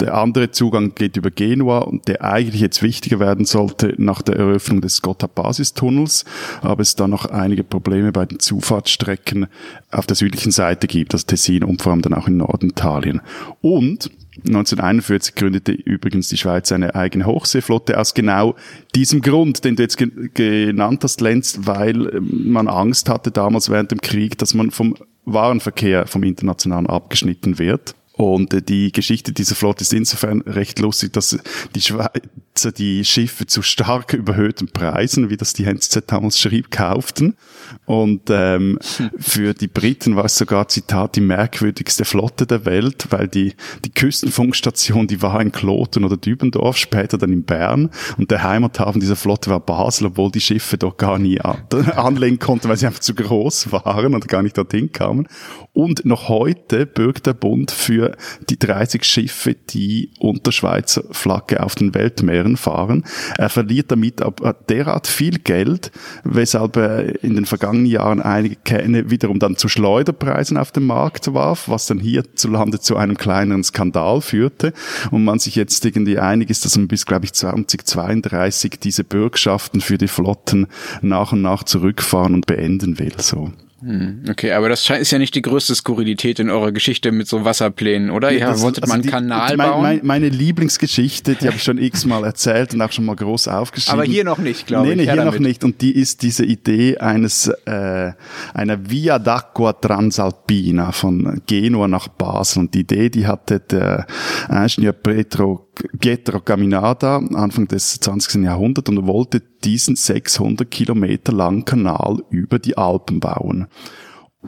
Der 0.00 0.14
andere 0.14 0.50
Zugang 0.50 0.94
geht 0.94 1.16
über 1.16 1.30
Genua 1.30 1.78
und 1.78 2.06
der 2.06 2.22
eigentlich 2.22 2.60
jetzt 2.60 2.82
wichtiger 2.82 3.18
werden 3.20 3.46
sollte 3.46 3.94
nach 3.96 4.20
der 4.20 4.36
Eröffnung 4.36 4.82
des 4.82 5.00
Gotthard-Basistunnels, 5.00 6.26
aber 6.60 6.82
es 6.82 6.94
da 6.94 7.08
noch 7.08 7.24
einige 7.24 7.64
Probleme 7.64 8.12
bei 8.12 8.26
den 8.26 8.38
Zufahrtsstrecken 8.38 9.46
auf 9.90 10.06
der 10.06 10.16
südlichen 10.16 10.52
Seite 10.52 10.86
gibt, 10.86 11.14
also 11.14 11.24
Tessin 11.26 11.64
und 11.64 11.80
vor 11.80 11.92
allem 11.92 12.02
dann 12.02 12.14
auch 12.14 12.28
in 12.28 12.36
Norditalien. 12.36 13.22
Und 13.62 14.10
1941 14.44 15.34
gründete 15.34 15.72
übrigens 15.72 16.28
die 16.28 16.36
Schweiz 16.36 16.70
eine 16.72 16.94
eigene 16.94 17.26
Hochseeflotte 17.26 17.98
aus 17.98 18.14
genau 18.14 18.54
diesem 18.94 19.22
Grund, 19.22 19.64
den 19.64 19.76
du 19.76 19.82
jetzt 19.82 19.96
ge 19.96 20.10
genannt 20.34 21.02
hast, 21.04 21.20
Lenz, 21.20 21.60
weil 21.62 22.14
ähm, 22.14 22.52
man 22.52 22.68
Angst 22.68 23.08
hatte 23.08 23.30
damals 23.30 23.70
während 23.70 23.90
dem 23.90 24.00
Krieg, 24.00 24.38
dass 24.38 24.54
man 24.54 24.70
vom 24.70 24.96
Warenverkehr 25.24 26.06
vom 26.06 26.22
Internationalen 26.22 26.86
abgeschnitten 26.86 27.58
wird. 27.58 27.94
Und 28.16 28.54
äh, 28.54 28.62
die 28.62 28.92
Geschichte 28.92 29.32
dieser 29.32 29.54
Flotte 29.54 29.82
ist 29.82 29.92
insofern 29.92 30.40
recht 30.42 30.78
lustig, 30.78 31.12
dass 31.12 31.38
die 31.74 31.80
Schweizer 31.82 32.72
die 32.72 33.04
Schiffe 33.04 33.46
zu 33.46 33.60
stark 33.60 34.14
überhöhten 34.14 34.68
Preisen, 34.68 35.28
wie 35.28 35.36
das 35.36 35.52
die 35.52 35.64
NZZ 35.64 36.04
damals 36.06 36.40
schrieb, 36.40 36.70
kauften. 36.70 37.36
Und 37.84 38.30
ähm, 38.30 38.78
für 39.18 39.52
die 39.52 39.68
Briten 39.68 40.16
war 40.16 40.24
es 40.24 40.36
sogar, 40.36 40.68
Zitat, 40.68 41.16
die 41.16 41.20
merkwürdigste 41.20 42.06
Flotte 42.06 42.46
der 42.46 42.64
Welt, 42.64 43.08
weil 43.10 43.28
die, 43.28 43.54
die 43.84 43.90
Küstenfunkstation, 43.90 45.06
die 45.06 45.20
war 45.20 45.40
in 45.40 45.52
Kloten 45.52 46.04
oder 46.04 46.16
Dübendorf, 46.16 46.78
später 46.78 47.18
dann 47.18 47.32
in 47.32 47.44
Bern. 47.44 47.90
Und 48.16 48.30
der 48.30 48.42
Heimathafen 48.42 49.00
dieser 49.00 49.16
Flotte 49.16 49.50
war 49.50 49.60
Basel, 49.60 50.06
obwohl 50.06 50.30
die 50.30 50.40
Schiffe 50.40 50.78
dort 50.78 50.96
gar 50.96 51.18
nie 51.18 51.40
an, 51.40 51.58
anlegen 51.94 52.38
konnten, 52.38 52.70
weil 52.70 52.78
sie 52.78 52.86
einfach 52.86 53.00
zu 53.00 53.14
groß 53.14 53.72
waren 53.72 54.14
und 54.14 54.26
gar 54.26 54.42
nicht 54.42 54.56
dorthin 54.56 54.90
kamen. 54.90 55.28
Und 55.76 56.06
noch 56.06 56.30
heute 56.30 56.86
bürgt 56.86 57.26
der 57.26 57.34
Bund 57.34 57.70
für 57.70 58.16
die 58.48 58.58
30 58.58 59.04
Schiffe, 59.04 59.54
die 59.68 60.08
unter 60.18 60.50
Schweizer 60.50 61.04
Flagge 61.10 61.62
auf 61.62 61.74
den 61.74 61.92
Weltmeeren 61.92 62.56
fahren. 62.56 63.04
Er 63.36 63.50
verliert 63.50 63.90
damit 63.90 64.22
aber 64.22 64.54
derart 64.54 65.06
viel 65.06 65.38
Geld, 65.38 65.92
weshalb 66.24 66.78
er 66.78 67.22
in 67.22 67.34
den 67.34 67.44
vergangenen 67.44 67.84
Jahren 67.84 68.22
einige 68.22 68.56
Kähne 68.56 69.10
wiederum 69.10 69.38
dann 69.38 69.58
zu 69.58 69.68
Schleuderpreisen 69.68 70.56
auf 70.56 70.72
den 70.72 70.86
Markt 70.86 71.34
warf, 71.34 71.68
was 71.68 71.84
dann 71.84 71.98
hierzulande 71.98 72.80
zu 72.80 72.96
einem 72.96 73.18
kleineren 73.18 73.62
Skandal 73.62 74.22
führte 74.22 74.72
und 75.10 75.24
man 75.24 75.38
sich 75.38 75.56
jetzt 75.56 75.84
irgendwie 75.84 76.18
einig 76.18 76.48
ist, 76.48 76.64
dass 76.64 76.78
man 76.78 76.88
bis, 76.88 77.04
glaube 77.04 77.26
ich, 77.26 77.34
2032 77.34 78.80
diese 78.80 79.04
Bürgschaften 79.04 79.82
für 79.82 79.98
die 79.98 80.08
Flotten 80.08 80.68
nach 81.02 81.32
und 81.32 81.42
nach 81.42 81.64
zurückfahren 81.64 82.32
und 82.32 82.46
beenden 82.46 82.98
will. 82.98 83.12
So. 83.18 83.52
Hm, 83.86 84.24
okay, 84.28 84.50
aber 84.50 84.68
das 84.68 84.90
ist 84.90 85.12
ja 85.12 85.18
nicht 85.18 85.36
die 85.36 85.42
größte 85.42 85.72
Skurrilität 85.72 86.40
in 86.40 86.50
eurer 86.50 86.72
Geschichte 86.72 87.12
mit 87.12 87.28
so 87.28 87.44
Wasserplänen, 87.44 88.10
oder? 88.10 88.32
Ja, 88.32 88.50
das, 88.50 88.60
wolltet 88.60 88.82
also 88.82 88.92
man 88.92 89.02
einen 89.02 89.10
Kanal 89.10 89.50
die, 89.52 89.56
bauen? 89.56 89.80
Meine, 89.80 90.00
meine 90.02 90.28
Lieblingsgeschichte, 90.28 91.36
die 91.36 91.46
habe 91.46 91.56
ich 91.56 91.62
schon 91.62 91.78
x-mal 91.78 92.24
erzählt 92.24 92.74
und 92.74 92.82
auch 92.82 92.90
schon 92.90 93.04
mal 93.04 93.14
groß 93.14 93.46
aufgeschrieben. 93.46 94.00
Aber 94.00 94.08
hier 94.08 94.24
noch 94.24 94.38
nicht, 94.38 94.66
glaube 94.66 94.86
nee, 94.86 95.02
ich. 95.02 95.06
Nee, 95.06 95.12
hier 95.12 95.24
noch 95.24 95.38
nicht. 95.38 95.62
Und 95.62 95.82
die 95.82 95.92
ist 95.92 96.22
diese 96.22 96.44
Idee 96.44 96.98
eines 96.98 97.46
äh, 97.64 98.10
einer 98.54 98.90
Via 98.90 99.18
d'Acqua 99.18 99.80
Transalpina 99.80 100.90
von 100.90 101.42
Genua 101.46 101.86
nach 101.86 102.08
Basel. 102.08 102.62
Und 102.62 102.74
die 102.74 102.80
Idee, 102.80 103.08
die 103.08 103.28
hatte 103.28 103.60
der 103.60 104.08
Ingenieur 104.48 104.94
Pietro 104.94 105.65
Pietro 105.98 106.40
Caminada 106.40 107.16
Anfang 107.16 107.68
des 107.68 108.00
20. 108.00 108.42
Jahrhunderts 108.44 108.88
und 108.88 109.06
wollte 109.06 109.42
diesen 109.64 109.96
600 109.96 110.70
Kilometer 110.70 111.32
langen 111.32 111.64
Kanal 111.64 112.22
über 112.30 112.58
die 112.58 112.76
Alpen 112.76 113.20
bauen. 113.20 113.66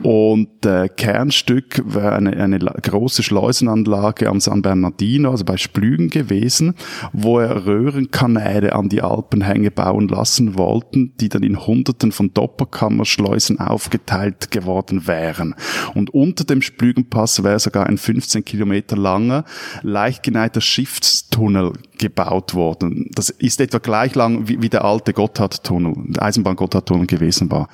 Und 0.01 0.65
äh, 0.65 0.87
Kernstück 0.87 1.81
wäre 1.85 2.13
eine, 2.13 2.37
eine 2.37 2.59
große 2.59 3.21
Schleusenanlage 3.21 4.29
am 4.29 4.39
San 4.39 4.61
Bernardino, 4.61 5.31
also 5.31 5.43
bei 5.43 5.57
Splügen 5.57 6.09
gewesen, 6.09 6.75
wo 7.11 7.39
er 7.39 7.65
Röhrenkanäle 7.65 8.73
an 8.73 8.87
die 8.87 9.01
Alpenhänge 9.01 9.71
bauen 9.71 10.07
lassen 10.07 10.57
wollten, 10.57 11.13
die 11.19 11.27
dann 11.27 11.43
in 11.43 11.67
Hunderten 11.67 12.13
von 12.13 12.33
Doppelkammerschleusen 12.33 13.59
aufgeteilt 13.59 14.51
geworden 14.51 15.05
wären. 15.05 15.53
Und 15.95 16.13
unter 16.13 16.45
dem 16.45 16.61
Splügenpass 16.61 17.43
wäre 17.43 17.59
sogar 17.59 17.87
ein 17.87 17.97
15 17.97 18.45
Kilometer 18.45 18.95
langer, 18.95 19.43
leicht 19.81 20.23
geneigter 20.23 20.61
Schiffstunnel 20.61 21.73
gebaut 21.97 22.53
worden. 22.53 23.11
Das 23.13 23.29
ist 23.29 23.59
etwa 23.59 23.79
gleich 23.79 24.15
lang 24.15 24.47
wie, 24.47 24.61
wie 24.61 24.69
der 24.69 24.85
alte 24.85 25.11
Gotthardtunnel, 25.11 25.93
der 26.07 26.23
Eisenbahn-Gotthardtunnel 26.23 27.05
gewesen 27.05 27.51
war 27.51 27.67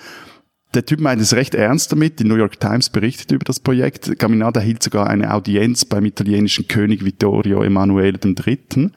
der 0.76 0.86
Typ 0.86 1.00
meint 1.00 1.22
es 1.22 1.34
recht 1.34 1.56
ernst 1.56 1.92
damit. 1.92 2.20
Die 2.20 2.26
New 2.26 2.36
York 2.36 2.60
Times 2.60 2.90
berichtet 2.90 3.32
über 3.32 3.46
das 3.46 3.60
Projekt. 3.60 4.20
Caminada 4.20 4.60
hielt 4.60 4.84
sogar 4.84 5.08
eine 5.08 5.34
Audienz 5.34 5.86
beim 5.86 6.06
italienischen 6.06 6.68
König 6.68 7.04
Vittorio 7.04 7.64
Emanuele 7.64 8.20
III. 8.24 8.92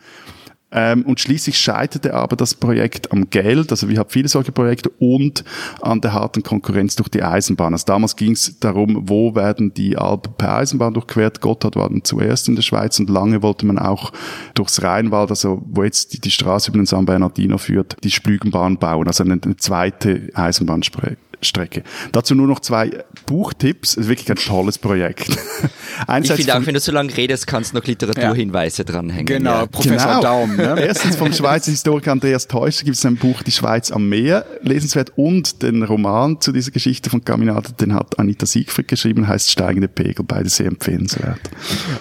Ähm, 0.71 1.03
und 1.07 1.19
schließlich 1.19 1.59
scheiterte 1.59 2.13
aber 2.13 2.37
das 2.37 2.55
Projekt 2.55 3.11
am 3.11 3.31
Geld, 3.31 3.71
also 3.71 3.89
wir 3.89 3.99
haben 3.99 4.11
viele 4.11 4.29
solche 4.29 4.53
Projekte, 4.53 4.91
und 4.99 5.43
an 5.81 6.03
der 6.03 6.13
harten 6.13 6.43
Konkurrenz 6.43 6.95
durch 6.95 7.09
die 7.09 7.23
Eisenbahn. 7.23 7.73
Also 7.73 7.87
damals 7.87 8.17
ging 8.17 8.33
es 8.33 8.59
darum, 8.59 9.05
wo 9.09 9.35
werden 9.35 9.73
die 9.73 9.97
Alpen 9.97 10.35
per 10.37 10.57
Eisenbahn 10.57 10.93
durchquert. 10.93 11.41
Gotthard 11.41 11.77
war 11.77 11.89
dann 11.89 12.05
zuerst 12.05 12.49
in 12.49 12.55
der 12.55 12.63
Schweiz 12.63 13.01
und 13.01 13.09
lange 13.09 13.43
wollte 13.43 13.65
man 13.65 13.79
auch 13.79 14.13
durchs 14.53 14.83
Rheinwald, 14.83 15.31
also 15.31 15.63
wo 15.65 15.85
jetzt 15.85 16.13
die, 16.13 16.21
die 16.21 16.31
Straße 16.31 16.71
über 16.71 16.79
den 16.79 16.87
San 16.87 17.07
Bernardino 17.07 17.57
führt, 17.57 17.97
die 18.05 18.11
Splügenbahn 18.11 18.77
bauen, 18.77 19.07
also 19.07 19.25
eine, 19.25 19.41
eine 19.43 19.57
zweite 19.57 20.29
Eisenbahnstrecke. 20.35 21.28
Strecke. 21.43 21.83
Dazu 22.13 22.35
nur 22.35 22.47
noch 22.47 22.61
zwei 22.61 22.91
Buchtipps. 23.27 23.93
Es 23.93 24.05
ist 24.05 24.09
wirklich 24.09 24.31
ein 24.31 24.37
tolles 24.37 24.79
Projekt. 24.79 25.29
ich 26.23 26.33
finde 26.33 26.57
auch, 26.57 26.67
wenn 26.67 26.75
du 26.75 26.81
so 26.81 26.93
lange 26.93 27.17
redest, 27.17 27.47
kannst 27.47 27.73
du 27.73 27.79
noch 27.79 27.85
Literaturhinweise 27.85 28.83
ja. 28.83 28.85
dranhängen. 28.85 29.27
Genau, 29.27 29.51
ja. 29.51 29.67
Professor 29.67 30.09
genau. 30.09 30.23
Daum. 30.23 30.57
Ne? 30.57 30.77
Erstens 30.87 31.17
vom 31.17 31.33
Schweizer 31.33 31.71
Historiker 31.71 32.13
Andreas 32.13 32.49
Teuscher 32.49 32.85
gibt 32.85 32.97
es 32.97 33.05
ein 33.07 33.17
Buch 33.17 33.43
Die 33.43 33.53
Schweiz 33.53 33.91
am 33.91 34.09
Meer, 34.09 34.47
lesenswert, 34.63 35.13
und 35.17 35.63
den 35.63 35.83
Roman 35.83 36.41
zu 36.41 36.53
dieser 36.53 36.71
Geschichte 36.71 37.11
von 37.11 37.25
Caminata, 37.25 37.73
den 37.73 37.95
hat 37.95 38.19
Anita 38.19 38.47
Siegfried 38.47 38.89
geschrieben, 38.89 39.29
heißt 39.29 39.51
Steigende 39.51 39.89
Pegel, 39.89 40.25
beide 40.27 40.49
sehr 40.49 40.67
empfehlenswert. 40.67 41.41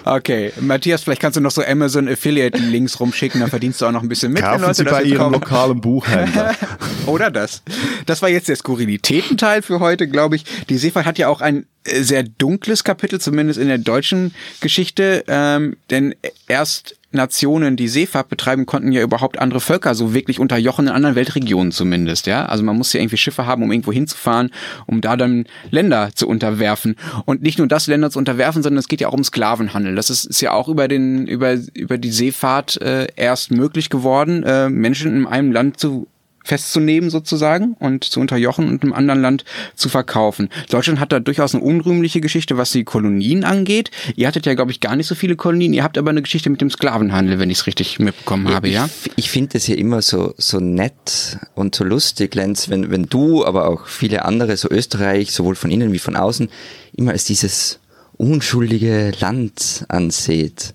Okay, 0.04 0.52
Matthias, 0.60 1.02
vielleicht 1.02 1.20
kannst 1.20 1.36
du 1.36 1.40
noch 1.40 1.50
so 1.50 1.62
Amazon 1.62 2.08
Affiliate 2.08 2.58
Links 2.58 3.00
rumschicken, 3.00 3.40
dann 3.40 3.50
verdienst 3.50 3.80
du 3.80 3.86
auch 3.86 3.92
noch 3.92 4.02
ein 4.02 4.08
bisschen 4.08 4.32
mit. 4.32 4.42
Kaufen 4.42 4.74
Sie 4.74 4.84
bei 4.84 5.02
Ihrem 5.02 5.32
lokalen 5.32 5.80
Buchhändler. 5.80 6.54
Oder 7.06 7.30
das. 7.30 7.62
Das 8.06 8.22
war 8.22 8.28
jetzt 8.28 8.48
der 8.48 8.56
Skurrilität 8.56 9.27
dritten 9.28 9.36
Teil 9.36 9.62
für 9.62 9.80
heute, 9.80 10.08
glaube 10.08 10.36
ich. 10.36 10.44
Die 10.68 10.78
Seefahrt 10.78 11.06
hat 11.06 11.18
ja 11.18 11.28
auch 11.28 11.40
ein 11.40 11.66
äh, 11.84 12.02
sehr 12.02 12.22
dunkles 12.22 12.84
Kapitel, 12.84 13.20
zumindest 13.20 13.58
in 13.58 13.68
der 13.68 13.78
deutschen 13.78 14.34
Geschichte, 14.60 15.24
ähm, 15.28 15.76
denn 15.90 16.14
erst 16.46 16.96
Nationen, 17.10 17.76
die 17.76 17.88
Seefahrt 17.88 18.28
betreiben, 18.28 18.66
konnten 18.66 18.92
ja 18.92 19.00
überhaupt 19.00 19.38
andere 19.38 19.60
Völker 19.60 19.94
so 19.94 20.12
wirklich 20.12 20.38
unterjochen, 20.38 20.88
in 20.88 20.92
anderen 20.92 21.14
Weltregionen 21.14 21.72
zumindest, 21.72 22.26
ja. 22.26 22.44
Also 22.44 22.62
man 22.62 22.76
muss 22.76 22.92
ja 22.92 23.00
irgendwie 23.00 23.16
Schiffe 23.16 23.46
haben, 23.46 23.62
um 23.62 23.72
irgendwo 23.72 23.92
hinzufahren, 23.92 24.50
um 24.86 25.00
da 25.00 25.16
dann 25.16 25.46
Länder 25.70 26.10
zu 26.14 26.28
unterwerfen. 26.28 26.96
Und 27.24 27.42
nicht 27.42 27.58
nur 27.58 27.66
das 27.66 27.86
Länder 27.86 28.10
zu 28.10 28.18
unterwerfen, 28.18 28.62
sondern 28.62 28.78
es 28.78 28.88
geht 28.88 29.00
ja 29.00 29.08
auch 29.08 29.14
um 29.14 29.24
Sklavenhandel. 29.24 29.94
Das 29.94 30.10
ist, 30.10 30.26
ist 30.26 30.42
ja 30.42 30.52
auch 30.52 30.68
über 30.68 30.86
den, 30.86 31.26
über, 31.26 31.56
über 31.72 31.96
die 31.96 32.10
Seefahrt 32.10 32.80
äh, 32.82 33.06
erst 33.16 33.50
möglich 33.50 33.88
geworden, 33.88 34.42
äh, 34.42 34.68
Menschen 34.68 35.16
in 35.16 35.26
einem 35.26 35.50
Land 35.50 35.80
zu 35.80 36.08
festzunehmen 36.48 37.10
sozusagen 37.10 37.74
und 37.78 38.04
zu 38.04 38.20
unterjochen 38.20 38.68
und 38.68 38.82
im 38.82 38.94
anderen 38.94 39.20
Land 39.20 39.44
zu 39.74 39.90
verkaufen. 39.90 40.48
Deutschland 40.70 40.98
hat 40.98 41.12
da 41.12 41.20
durchaus 41.20 41.54
eine 41.54 41.62
unrühmliche 41.62 42.22
Geschichte, 42.22 42.56
was 42.56 42.72
die 42.72 42.84
Kolonien 42.84 43.44
angeht. 43.44 43.90
Ihr 44.16 44.26
hattet 44.26 44.46
ja, 44.46 44.54
glaube 44.54 44.70
ich, 44.70 44.80
gar 44.80 44.96
nicht 44.96 45.06
so 45.06 45.14
viele 45.14 45.36
Kolonien. 45.36 45.74
Ihr 45.74 45.84
habt 45.84 45.98
aber 45.98 46.08
eine 46.08 46.22
Geschichte 46.22 46.48
mit 46.48 46.62
dem 46.62 46.70
Sklavenhandel, 46.70 47.38
wenn 47.38 47.50
ich 47.50 47.58
es 47.58 47.66
richtig 47.66 47.98
mitbekommen 47.98 48.48
habe, 48.48 48.70
ja? 48.70 48.88
Ich, 49.04 49.12
ich 49.16 49.30
finde 49.30 49.58
es 49.58 49.66
ja 49.66 49.74
immer 49.74 50.00
so, 50.00 50.34
so 50.38 50.58
nett 50.58 51.38
und 51.54 51.74
so 51.74 51.84
lustig, 51.84 52.34
Lenz, 52.34 52.70
wenn, 52.70 52.90
wenn 52.90 53.04
du, 53.04 53.44
aber 53.44 53.68
auch 53.68 53.86
viele 53.86 54.24
andere, 54.24 54.56
so 54.56 54.70
Österreich, 54.70 55.32
sowohl 55.32 55.54
von 55.54 55.70
innen 55.70 55.92
wie 55.92 55.98
von 55.98 56.16
außen, 56.16 56.48
immer 56.96 57.10
als 57.10 57.24
dieses 57.24 57.78
unschuldige 58.16 59.12
Land 59.20 59.84
anseht. 59.88 60.74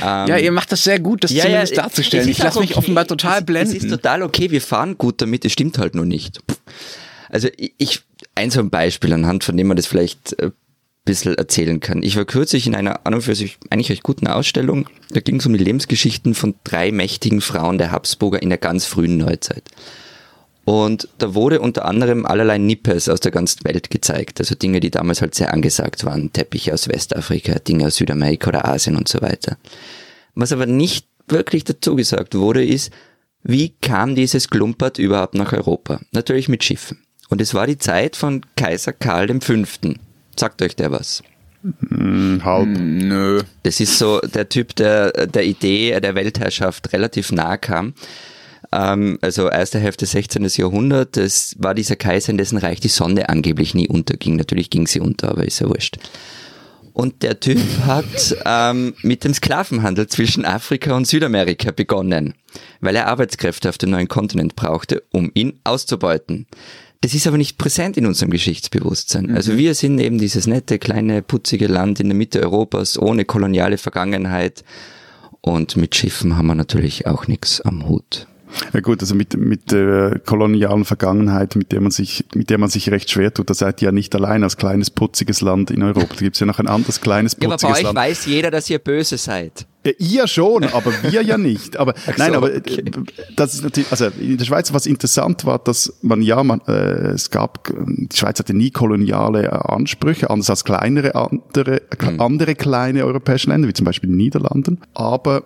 Ähm, 0.00 0.26
ja, 0.28 0.38
ihr 0.38 0.52
macht 0.52 0.72
das 0.72 0.84
sehr 0.84 1.00
gut, 1.00 1.24
das 1.24 1.32
ja, 1.32 1.44
zumindest 1.44 1.76
ja, 1.76 1.82
darzustellen. 1.82 2.28
Ich 2.28 2.38
lasse 2.38 2.60
mich 2.60 2.76
offenbar 2.76 3.06
total 3.06 3.40
es, 3.40 3.46
blenden. 3.46 3.76
Es 3.76 3.84
ist 3.84 3.90
total 3.90 4.22
okay, 4.22 4.50
wir 4.50 4.60
fahren 4.60 4.96
gut 4.96 5.20
damit, 5.20 5.44
es 5.44 5.52
stimmt 5.52 5.78
halt 5.78 5.94
nur 5.94 6.06
nicht. 6.06 6.40
Also 7.28 7.48
ich, 7.56 8.02
ein 8.34 8.50
so 8.50 8.60
ein 8.60 8.70
Beispiel, 8.70 9.12
anhand 9.12 9.44
von 9.44 9.56
dem 9.56 9.66
man 9.66 9.76
das 9.76 9.86
vielleicht 9.86 10.38
ein 10.40 10.48
äh, 10.48 10.52
bisschen 11.04 11.34
erzählen 11.34 11.80
kann. 11.80 12.02
Ich 12.02 12.16
war 12.16 12.24
kürzlich 12.24 12.66
in 12.66 12.74
einer 12.74 13.06
an 13.06 13.14
und 13.14 13.22
für 13.22 13.34
sich 13.34 13.58
eigentlich 13.70 13.90
recht 13.90 14.02
guten 14.02 14.26
Ausstellung. 14.26 14.88
Da 15.10 15.20
ging 15.20 15.36
es 15.36 15.46
um 15.46 15.52
die 15.52 15.64
Lebensgeschichten 15.64 16.34
von 16.34 16.54
drei 16.64 16.92
mächtigen 16.92 17.40
Frauen 17.40 17.78
der 17.78 17.90
Habsburger 17.90 18.40
in 18.40 18.50
der 18.50 18.58
ganz 18.58 18.86
frühen 18.86 19.16
Neuzeit. 19.16 19.64
Und 20.64 21.08
da 21.18 21.34
wurde 21.34 21.60
unter 21.60 21.84
anderem 21.86 22.24
allerlei 22.24 22.58
Nippes 22.58 23.08
aus 23.08 23.20
der 23.20 23.32
ganzen 23.32 23.64
Welt 23.64 23.90
gezeigt. 23.90 24.38
Also 24.38 24.54
Dinge, 24.54 24.80
die 24.80 24.90
damals 24.90 25.20
halt 25.20 25.34
sehr 25.34 25.52
angesagt 25.52 26.04
waren. 26.04 26.32
Teppiche 26.32 26.72
aus 26.72 26.88
Westafrika, 26.88 27.58
Dinge 27.58 27.86
aus 27.86 27.96
Südamerika 27.96 28.48
oder 28.48 28.68
Asien 28.68 28.96
und 28.96 29.08
so 29.08 29.20
weiter. 29.20 29.56
Was 30.34 30.52
aber 30.52 30.66
nicht 30.66 31.06
wirklich 31.26 31.64
dazu 31.64 31.96
gesagt 31.96 32.34
wurde, 32.34 32.64
ist, 32.64 32.92
wie 33.42 33.70
kam 33.80 34.14
dieses 34.14 34.48
Klumpert 34.48 34.98
überhaupt 34.98 35.34
nach 35.34 35.52
Europa? 35.52 36.00
Natürlich 36.12 36.48
mit 36.48 36.62
Schiffen. 36.62 36.98
Und 37.28 37.40
es 37.40 37.54
war 37.54 37.66
die 37.66 37.78
Zeit 37.78 38.14
von 38.14 38.42
Kaiser 38.56 38.92
Karl 38.92 39.40
V. 39.40 39.54
Sagt 40.38 40.62
euch 40.62 40.76
der 40.76 40.92
was? 40.92 41.22
Hm, 41.62 42.40
halb. 42.44 42.66
Hm, 42.66 42.98
nö. 42.98 43.42
Das 43.64 43.80
ist 43.80 43.98
so 43.98 44.20
der 44.20 44.48
Typ, 44.48 44.76
der 44.76 45.26
der 45.26 45.44
Idee 45.44 45.98
der 46.00 46.14
Weltherrschaft 46.14 46.92
relativ 46.92 47.32
nahe 47.32 47.58
kam 47.58 47.94
ähm, 48.72 49.18
also 49.20 49.48
erste 49.48 49.78
Hälfte 49.78 50.06
16. 50.06 50.44
Jahrhundert, 50.56 51.16
das 51.16 51.54
war 51.58 51.74
dieser 51.74 51.96
Kaiser, 51.96 52.30
in 52.30 52.38
dessen 52.38 52.58
Reich 52.58 52.80
die 52.80 52.88
Sonne 52.88 53.28
angeblich 53.28 53.74
nie 53.74 53.88
unterging. 53.88 54.36
Natürlich 54.36 54.70
ging 54.70 54.86
sie 54.86 55.00
unter, 55.00 55.30
aber 55.30 55.44
ist 55.44 55.60
ja 55.60 55.68
wurscht. 55.68 55.98
Und 56.92 57.22
der 57.22 57.40
Typ 57.40 57.60
hat 57.86 58.36
ähm, 58.44 58.94
mit 59.02 59.24
dem 59.24 59.34
Sklavenhandel 59.34 60.06
zwischen 60.08 60.44
Afrika 60.44 60.94
und 60.94 61.06
Südamerika 61.06 61.70
begonnen, 61.70 62.34
weil 62.80 62.96
er 62.96 63.08
Arbeitskräfte 63.08 63.68
auf 63.68 63.78
dem 63.78 63.90
neuen 63.90 64.08
Kontinent 64.08 64.56
brauchte, 64.56 65.02
um 65.12 65.30
ihn 65.34 65.60
auszubeuten. 65.64 66.46
Das 67.02 67.14
ist 67.14 67.26
aber 67.26 67.36
nicht 67.36 67.58
präsent 67.58 67.96
in 67.96 68.06
unserem 68.06 68.30
Geschichtsbewusstsein. 68.30 69.26
Mhm. 69.26 69.36
Also 69.36 69.56
wir 69.56 69.74
sind 69.74 69.98
eben 69.98 70.18
dieses 70.18 70.46
nette, 70.46 70.78
kleine, 70.78 71.20
putzige 71.20 71.66
Land 71.66 71.98
in 71.98 72.08
der 72.08 72.16
Mitte 72.16 72.40
Europas 72.40 72.96
ohne 72.98 73.24
koloniale 73.24 73.76
Vergangenheit. 73.76 74.62
Und 75.40 75.76
mit 75.76 75.96
Schiffen 75.96 76.36
haben 76.36 76.46
wir 76.46 76.54
natürlich 76.54 77.06
auch 77.06 77.26
nichts 77.26 77.60
am 77.60 77.88
Hut. 77.88 78.28
Ja 78.72 78.80
gut, 78.80 79.00
also 79.00 79.14
mit, 79.14 79.36
mit 79.36 79.70
der 79.72 80.20
kolonialen 80.24 80.84
Vergangenheit, 80.84 81.56
mit 81.56 81.72
der 81.72 81.80
man 81.80 81.90
sich, 81.90 82.24
mit 82.34 82.50
der 82.50 82.58
man 82.58 82.68
sich 82.68 82.90
recht 82.90 83.10
schwer 83.10 83.32
tut, 83.32 83.50
da 83.50 83.54
seid 83.54 83.82
ihr 83.82 83.86
ja 83.86 83.92
nicht 83.92 84.14
allein 84.14 84.42
als 84.42 84.56
kleines 84.56 84.90
putziges 84.90 85.40
Land 85.40 85.70
in 85.70 85.82
Europa. 85.82 86.14
Da 86.14 86.20
gibt's 86.20 86.40
ja 86.40 86.46
noch 86.46 86.58
ein 86.58 86.68
anderes 86.68 87.00
kleines 87.00 87.34
putziges 87.34 87.62
Land. 87.62 87.62
Ja, 87.62 87.68
aber 87.68 87.72
bei 87.74 87.78
euch 87.78 87.84
Land. 87.84 87.96
weiß 87.98 88.26
jeder, 88.26 88.50
dass 88.50 88.68
ihr 88.70 88.78
böse 88.78 89.16
seid. 89.18 89.66
Äh, 89.84 89.94
Ihr 89.98 90.26
schon, 90.28 90.64
aber 90.64 90.92
wir 91.02 91.22
ja 91.22 91.36
nicht. 91.38 91.76
Aber 91.76 91.94
Ach 92.06 92.16
nein, 92.16 92.30
so, 92.32 92.36
aber 92.36 92.54
äh, 92.54 92.58
okay. 92.58 92.84
das 93.36 93.54
ist 93.54 93.64
natürlich, 93.64 93.90
also 93.90 94.06
in 94.20 94.36
der 94.38 94.44
Schweiz 94.44 94.72
was 94.72 94.86
interessant 94.86 95.44
war, 95.44 95.58
dass 95.58 95.92
man 96.02 96.22
ja, 96.22 96.42
man, 96.44 96.60
äh, 96.68 97.10
es 97.12 97.30
gab, 97.30 97.68
die 97.86 98.16
Schweiz 98.16 98.38
hatte 98.38 98.54
nie 98.54 98.70
koloniale 98.70 99.44
äh, 99.44 99.48
Ansprüche, 99.48 100.30
anders 100.30 100.50
als 100.50 100.64
kleinere 100.64 101.14
andere, 101.14 101.82
Mhm. 102.00 102.20
andere 102.20 102.54
kleine 102.54 103.04
europäische 103.04 103.48
Länder, 103.50 103.68
wie 103.68 103.72
zum 103.72 103.84
Beispiel 103.86 104.08
die 104.10 104.16
Niederlanden. 104.16 104.80
Aber 104.94 105.44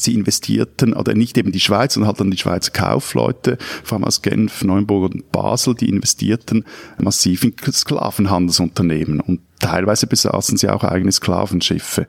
sie 0.00 0.14
investierten, 0.14 0.92
oder 0.92 1.14
nicht 1.14 1.36
eben 1.38 1.52
die 1.52 1.60
Schweiz, 1.60 1.94
sondern 1.94 2.08
halt 2.08 2.20
dann 2.20 2.30
die 2.30 2.38
Schweizer 2.38 2.70
Kaufleute, 2.70 3.58
vor 3.82 3.96
allem 3.96 4.04
aus 4.04 4.22
Genf, 4.22 4.62
Neuenburg 4.62 5.14
und 5.14 5.32
Basel, 5.32 5.74
die 5.74 5.88
investierten 5.88 6.64
massiv 6.98 7.44
in 7.44 7.54
Sklavenhandelsunternehmen. 7.72 9.20
Und 9.20 9.40
teilweise 9.64 10.06
besaßen 10.06 10.56
sie 10.58 10.68
auch 10.68 10.84
eigene 10.84 11.12
Sklavenschiffe. 11.12 12.06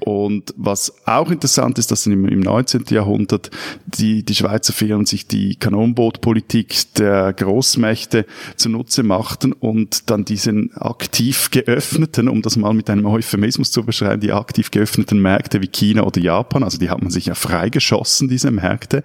Und 0.00 0.54
was 0.56 0.94
auch 1.06 1.30
interessant 1.30 1.78
ist, 1.78 1.90
dass 1.90 2.06
im, 2.06 2.26
im 2.26 2.40
19. 2.40 2.84
Jahrhundert 2.90 3.50
die, 3.86 4.22
die 4.22 4.34
Schweizer 4.34 4.72
Firmen 4.72 5.06
sich 5.06 5.26
die 5.26 5.56
Kanonbootpolitik 5.56 6.94
der 6.94 7.32
Großmächte 7.32 8.26
zunutze 8.56 9.02
machten 9.02 9.52
und 9.52 10.10
dann 10.10 10.24
diesen 10.24 10.74
aktiv 10.74 11.50
geöffneten, 11.50 12.28
um 12.28 12.42
das 12.42 12.56
mal 12.56 12.72
mit 12.72 12.88
einem 12.88 13.06
Euphemismus 13.06 13.70
zu 13.70 13.82
beschreiben, 13.82 14.20
die 14.20 14.32
aktiv 14.32 14.70
geöffneten 14.70 15.20
Märkte 15.20 15.60
wie 15.60 15.68
China 15.68 16.04
oder 16.04 16.20
Japan, 16.20 16.62
also 16.62 16.78
die 16.78 16.90
hat 16.90 17.02
man 17.02 17.10
sich 17.10 17.26
ja 17.26 17.34
freigeschossen, 17.34 18.28
diese 18.28 18.50
Märkte, 18.50 19.02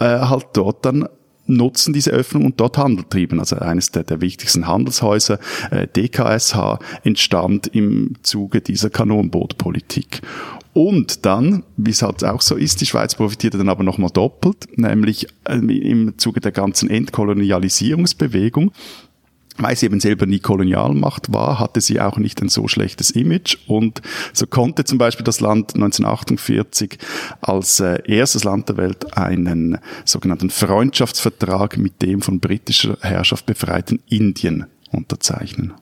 äh, 0.00 0.04
halt 0.04 0.48
dort 0.52 0.84
dann 0.84 1.08
nutzen 1.46 1.92
diese 1.92 2.10
Öffnung 2.10 2.44
und 2.44 2.60
dort 2.60 2.78
Handel 2.78 3.04
trieben. 3.08 3.40
Also 3.40 3.56
eines 3.56 3.90
der, 3.90 4.04
der 4.04 4.20
wichtigsten 4.20 4.66
Handelshäuser, 4.66 5.38
äh, 5.70 5.86
DKSH, 5.86 6.78
entstand 7.04 7.68
im 7.68 8.14
Zuge 8.22 8.60
dieser 8.60 8.90
Kanonbootpolitik. 8.90 10.22
Und 10.72 11.24
dann, 11.24 11.62
wie 11.78 11.90
es 11.90 12.02
halt 12.02 12.22
auch 12.22 12.42
so 12.42 12.54
ist, 12.54 12.82
die 12.82 12.86
Schweiz 12.86 13.14
profitierte 13.14 13.56
dann 13.56 13.70
aber 13.70 13.82
nochmal 13.82 14.10
doppelt, 14.10 14.66
nämlich 14.76 15.26
äh, 15.44 15.54
im 15.56 16.18
Zuge 16.18 16.40
der 16.40 16.52
ganzen 16.52 16.90
Entkolonialisierungsbewegung 16.90 18.72
weil 19.58 19.76
sie 19.76 19.86
eben 19.86 20.00
selber 20.00 20.26
nie 20.26 20.38
Kolonialmacht 20.38 21.32
war, 21.32 21.58
hatte 21.58 21.80
sie 21.80 22.00
auch 22.00 22.18
nicht 22.18 22.40
ein 22.42 22.48
so 22.48 22.68
schlechtes 22.68 23.10
Image 23.10 23.56
und 23.66 24.02
so 24.32 24.46
konnte 24.46 24.84
zum 24.84 24.98
Beispiel 24.98 25.24
das 25.24 25.40
Land 25.40 25.74
1948 25.74 26.98
als 27.40 27.80
äh, 27.80 27.98
erstes 28.06 28.44
Land 28.44 28.68
der 28.68 28.76
Welt 28.76 29.16
einen 29.16 29.78
sogenannten 30.04 30.50
Freundschaftsvertrag 30.50 31.76
mit 31.76 32.02
dem 32.02 32.22
von 32.22 32.40
britischer 32.40 32.98
Herrschaft 33.00 33.46
befreiten 33.46 34.00
Indien 34.08 34.66
unterzeichnen. 34.90 35.74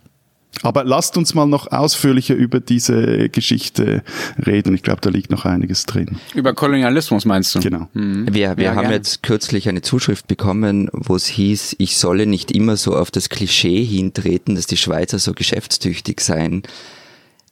Aber 0.63 0.85
lasst 0.85 1.17
uns 1.17 1.35
mal 1.35 1.47
noch 1.47 1.71
ausführlicher 1.73 2.35
über 2.35 2.61
diese 2.61 3.29
Geschichte 3.29 4.03
reden. 4.47 4.75
Ich 4.75 4.83
glaube, 4.83 5.01
da 5.03 5.11
liegt 5.11 5.31
noch 5.31 5.45
einiges 5.45 5.85
drin. 5.85 6.17
Über 6.35 6.55
Kolonialismus 6.55 7.25
meinst 7.25 7.55
du? 7.55 7.61
Genau. 7.61 7.89
Wir, 7.93 8.57
wir 8.57 8.65
Ja, 8.65 8.71
haben 8.75 8.83
gerne. 8.83 8.95
jetzt 8.97 9.23
kürzlich 9.23 9.69
eine 9.69 9.83
Zuschrift 9.83 10.27
bekommen, 10.27 10.89
wo 10.93 11.17
es 11.17 11.27
hieß, 11.27 11.77
ich 11.79 11.97
solle 11.97 12.27
nicht 12.27 12.51
immer 12.53 12.77
so 12.77 12.97
auf 12.97 13.11
das 13.11 13.29
Klischee 13.29 13.85
hintreten, 13.85 14.55
dass 14.55 14.67
die 14.67 14.77
Schweizer 14.77 15.19
so 15.19 15.33
geschäftstüchtig 15.33 16.21
seien. 16.21 16.63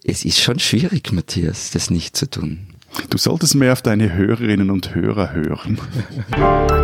Es 0.05 0.25
ist 0.25 0.41
schon 0.41 0.59
schwierig, 0.59 1.12
Matthias, 1.12 1.71
das 1.71 1.91
nicht 1.91 2.17
zu 2.17 2.29
tun. 2.29 2.59
Du 3.11 3.19
solltest 3.19 3.55
mehr 3.55 3.73
auf 3.73 3.83
deine 3.83 4.12
Hörerinnen 4.15 4.71
und 4.71 4.95
Hörer 4.95 5.33
hören. 5.33 5.79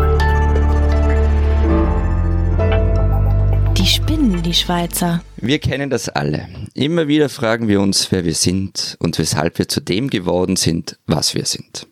spinnen, 3.88 4.42
die 4.42 4.54
Schweizer. 4.54 5.22
Wir 5.36 5.58
kennen 5.58 5.90
das 5.90 6.08
alle. 6.08 6.48
Immer 6.74 7.08
wieder 7.08 7.28
fragen 7.28 7.68
wir 7.68 7.80
uns, 7.80 8.12
wer 8.12 8.24
wir 8.24 8.34
sind 8.34 8.96
und 9.00 9.18
weshalb 9.18 9.58
wir 9.58 9.68
zu 9.68 9.80
dem 9.80 10.10
geworden 10.10 10.56
sind, 10.56 10.98
was 11.06 11.34
wir 11.34 11.46
sind. 11.46 11.86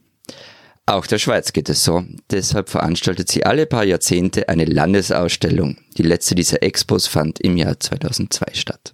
Auch 0.84 1.06
der 1.06 1.18
Schweiz 1.18 1.52
geht 1.52 1.68
es 1.68 1.82
so. 1.82 2.04
Deshalb 2.30 2.68
veranstaltet 2.68 3.28
sie 3.28 3.44
alle 3.44 3.66
paar 3.66 3.84
Jahrzehnte 3.84 4.48
eine 4.48 4.66
Landesausstellung. 4.66 5.78
Die 5.96 6.02
letzte 6.02 6.36
dieser 6.36 6.62
Expos 6.62 7.08
fand 7.08 7.40
im 7.40 7.56
Jahr 7.56 7.80
2002 7.80 8.46
statt. 8.52 8.92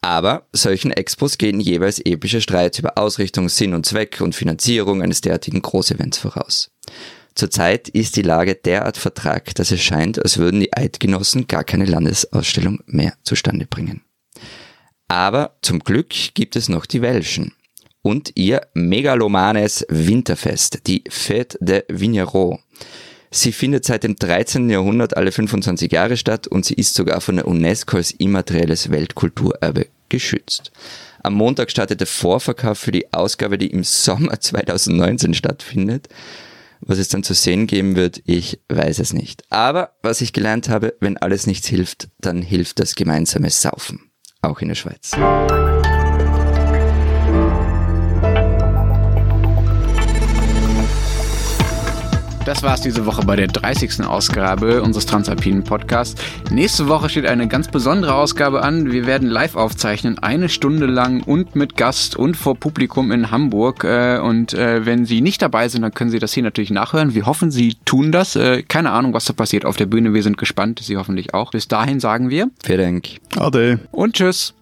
Aber 0.00 0.46
solchen 0.52 0.90
Expos 0.90 1.38
gehen 1.38 1.60
jeweils 1.60 1.98
epische 1.98 2.40
Streits 2.40 2.78
über 2.78 2.98
Ausrichtung, 2.98 3.48
Sinn 3.48 3.74
und 3.74 3.86
Zweck 3.86 4.20
und 4.20 4.34
Finanzierung 4.34 5.02
eines 5.02 5.20
derartigen 5.22 5.62
Großevents 5.62 6.18
voraus. 6.18 6.70
Zurzeit 7.38 7.88
ist 7.88 8.16
die 8.16 8.22
Lage 8.22 8.56
derart 8.56 8.96
vertragt, 8.96 9.60
dass 9.60 9.70
es 9.70 9.80
scheint, 9.80 10.20
als 10.20 10.38
würden 10.38 10.58
die 10.58 10.76
Eidgenossen 10.76 11.46
gar 11.46 11.62
keine 11.62 11.84
Landesausstellung 11.84 12.80
mehr 12.86 13.14
zustande 13.22 13.64
bringen. 13.64 14.02
Aber 15.06 15.56
zum 15.62 15.78
Glück 15.78 16.08
gibt 16.34 16.56
es 16.56 16.68
noch 16.68 16.84
die 16.84 17.00
Welschen 17.00 17.54
und 18.02 18.32
ihr 18.34 18.62
megalomanes 18.74 19.86
Winterfest, 19.88 20.88
die 20.88 21.04
Fête 21.08 21.56
de 21.60 21.84
Vigneron. 21.86 22.58
Sie 23.30 23.52
findet 23.52 23.84
seit 23.84 24.02
dem 24.02 24.16
13. 24.16 24.68
Jahrhundert 24.68 25.16
alle 25.16 25.30
25 25.30 25.92
Jahre 25.92 26.16
statt 26.16 26.48
und 26.48 26.64
sie 26.64 26.74
ist 26.74 26.94
sogar 26.94 27.20
von 27.20 27.36
der 27.36 27.46
UNESCO 27.46 27.98
als 27.98 28.10
immaterielles 28.10 28.90
Weltkulturerbe 28.90 29.86
geschützt. 30.08 30.72
Am 31.22 31.34
Montag 31.34 31.70
startet 31.70 32.00
der 32.00 32.08
Vorverkauf 32.08 32.78
für 32.80 32.90
die 32.90 33.12
Ausgabe, 33.12 33.58
die 33.58 33.68
im 33.68 33.84
Sommer 33.84 34.40
2019 34.40 35.34
stattfindet. 35.34 36.08
Was 36.80 36.98
es 36.98 37.08
dann 37.08 37.22
zu 37.22 37.34
sehen 37.34 37.66
geben 37.66 37.96
wird, 37.96 38.22
ich 38.24 38.60
weiß 38.68 38.98
es 38.98 39.12
nicht. 39.12 39.44
Aber 39.50 39.96
was 40.02 40.20
ich 40.20 40.32
gelernt 40.32 40.68
habe, 40.68 40.94
wenn 41.00 41.16
alles 41.16 41.46
nichts 41.46 41.66
hilft, 41.66 42.08
dann 42.20 42.42
hilft 42.42 42.78
das 42.78 42.94
gemeinsame 42.94 43.50
Saufen. 43.50 44.10
Auch 44.40 44.60
in 44.60 44.68
der 44.68 44.76
Schweiz. 44.76 45.12
Das 52.48 52.62
war's 52.62 52.80
diese 52.80 53.04
Woche 53.04 53.26
bei 53.26 53.36
der 53.36 53.46
30. 53.48 54.06
Ausgabe 54.06 54.80
unseres 54.80 55.04
Transalpinen 55.04 55.64
Podcasts. 55.64 56.18
Nächste 56.50 56.88
Woche 56.88 57.10
steht 57.10 57.26
eine 57.26 57.46
ganz 57.46 57.68
besondere 57.68 58.14
Ausgabe 58.14 58.62
an. 58.62 58.90
Wir 58.90 59.04
werden 59.04 59.28
live 59.28 59.54
aufzeichnen, 59.54 60.18
eine 60.20 60.48
Stunde 60.48 60.86
lang 60.86 61.22
und 61.22 61.56
mit 61.56 61.76
Gast 61.76 62.16
und 62.16 62.38
vor 62.38 62.54
Publikum 62.54 63.12
in 63.12 63.30
Hamburg. 63.30 63.84
Äh, 63.84 64.20
Und 64.20 64.54
äh, 64.54 64.86
wenn 64.86 65.04
Sie 65.04 65.20
nicht 65.20 65.42
dabei 65.42 65.68
sind, 65.68 65.82
dann 65.82 65.92
können 65.92 66.08
Sie 66.08 66.20
das 66.20 66.32
hier 66.32 66.42
natürlich 66.42 66.70
nachhören. 66.70 67.14
Wir 67.14 67.26
hoffen, 67.26 67.50
Sie 67.50 67.76
tun 67.84 68.12
das. 68.12 68.34
Äh, 68.34 68.62
Keine 68.62 68.92
Ahnung, 68.92 69.12
was 69.12 69.26
da 69.26 69.34
passiert 69.34 69.66
auf 69.66 69.76
der 69.76 69.84
Bühne. 69.84 70.14
Wir 70.14 70.22
sind 70.22 70.38
gespannt. 70.38 70.80
Sie 70.82 70.96
hoffentlich 70.96 71.34
auch. 71.34 71.50
Bis 71.50 71.68
dahin 71.68 72.00
sagen 72.00 72.30
wir 72.30 72.48
Vielen 72.64 72.80
Dank. 72.80 73.08
Ade. 73.36 73.80
und 73.92 74.14
tschüss. 74.14 74.54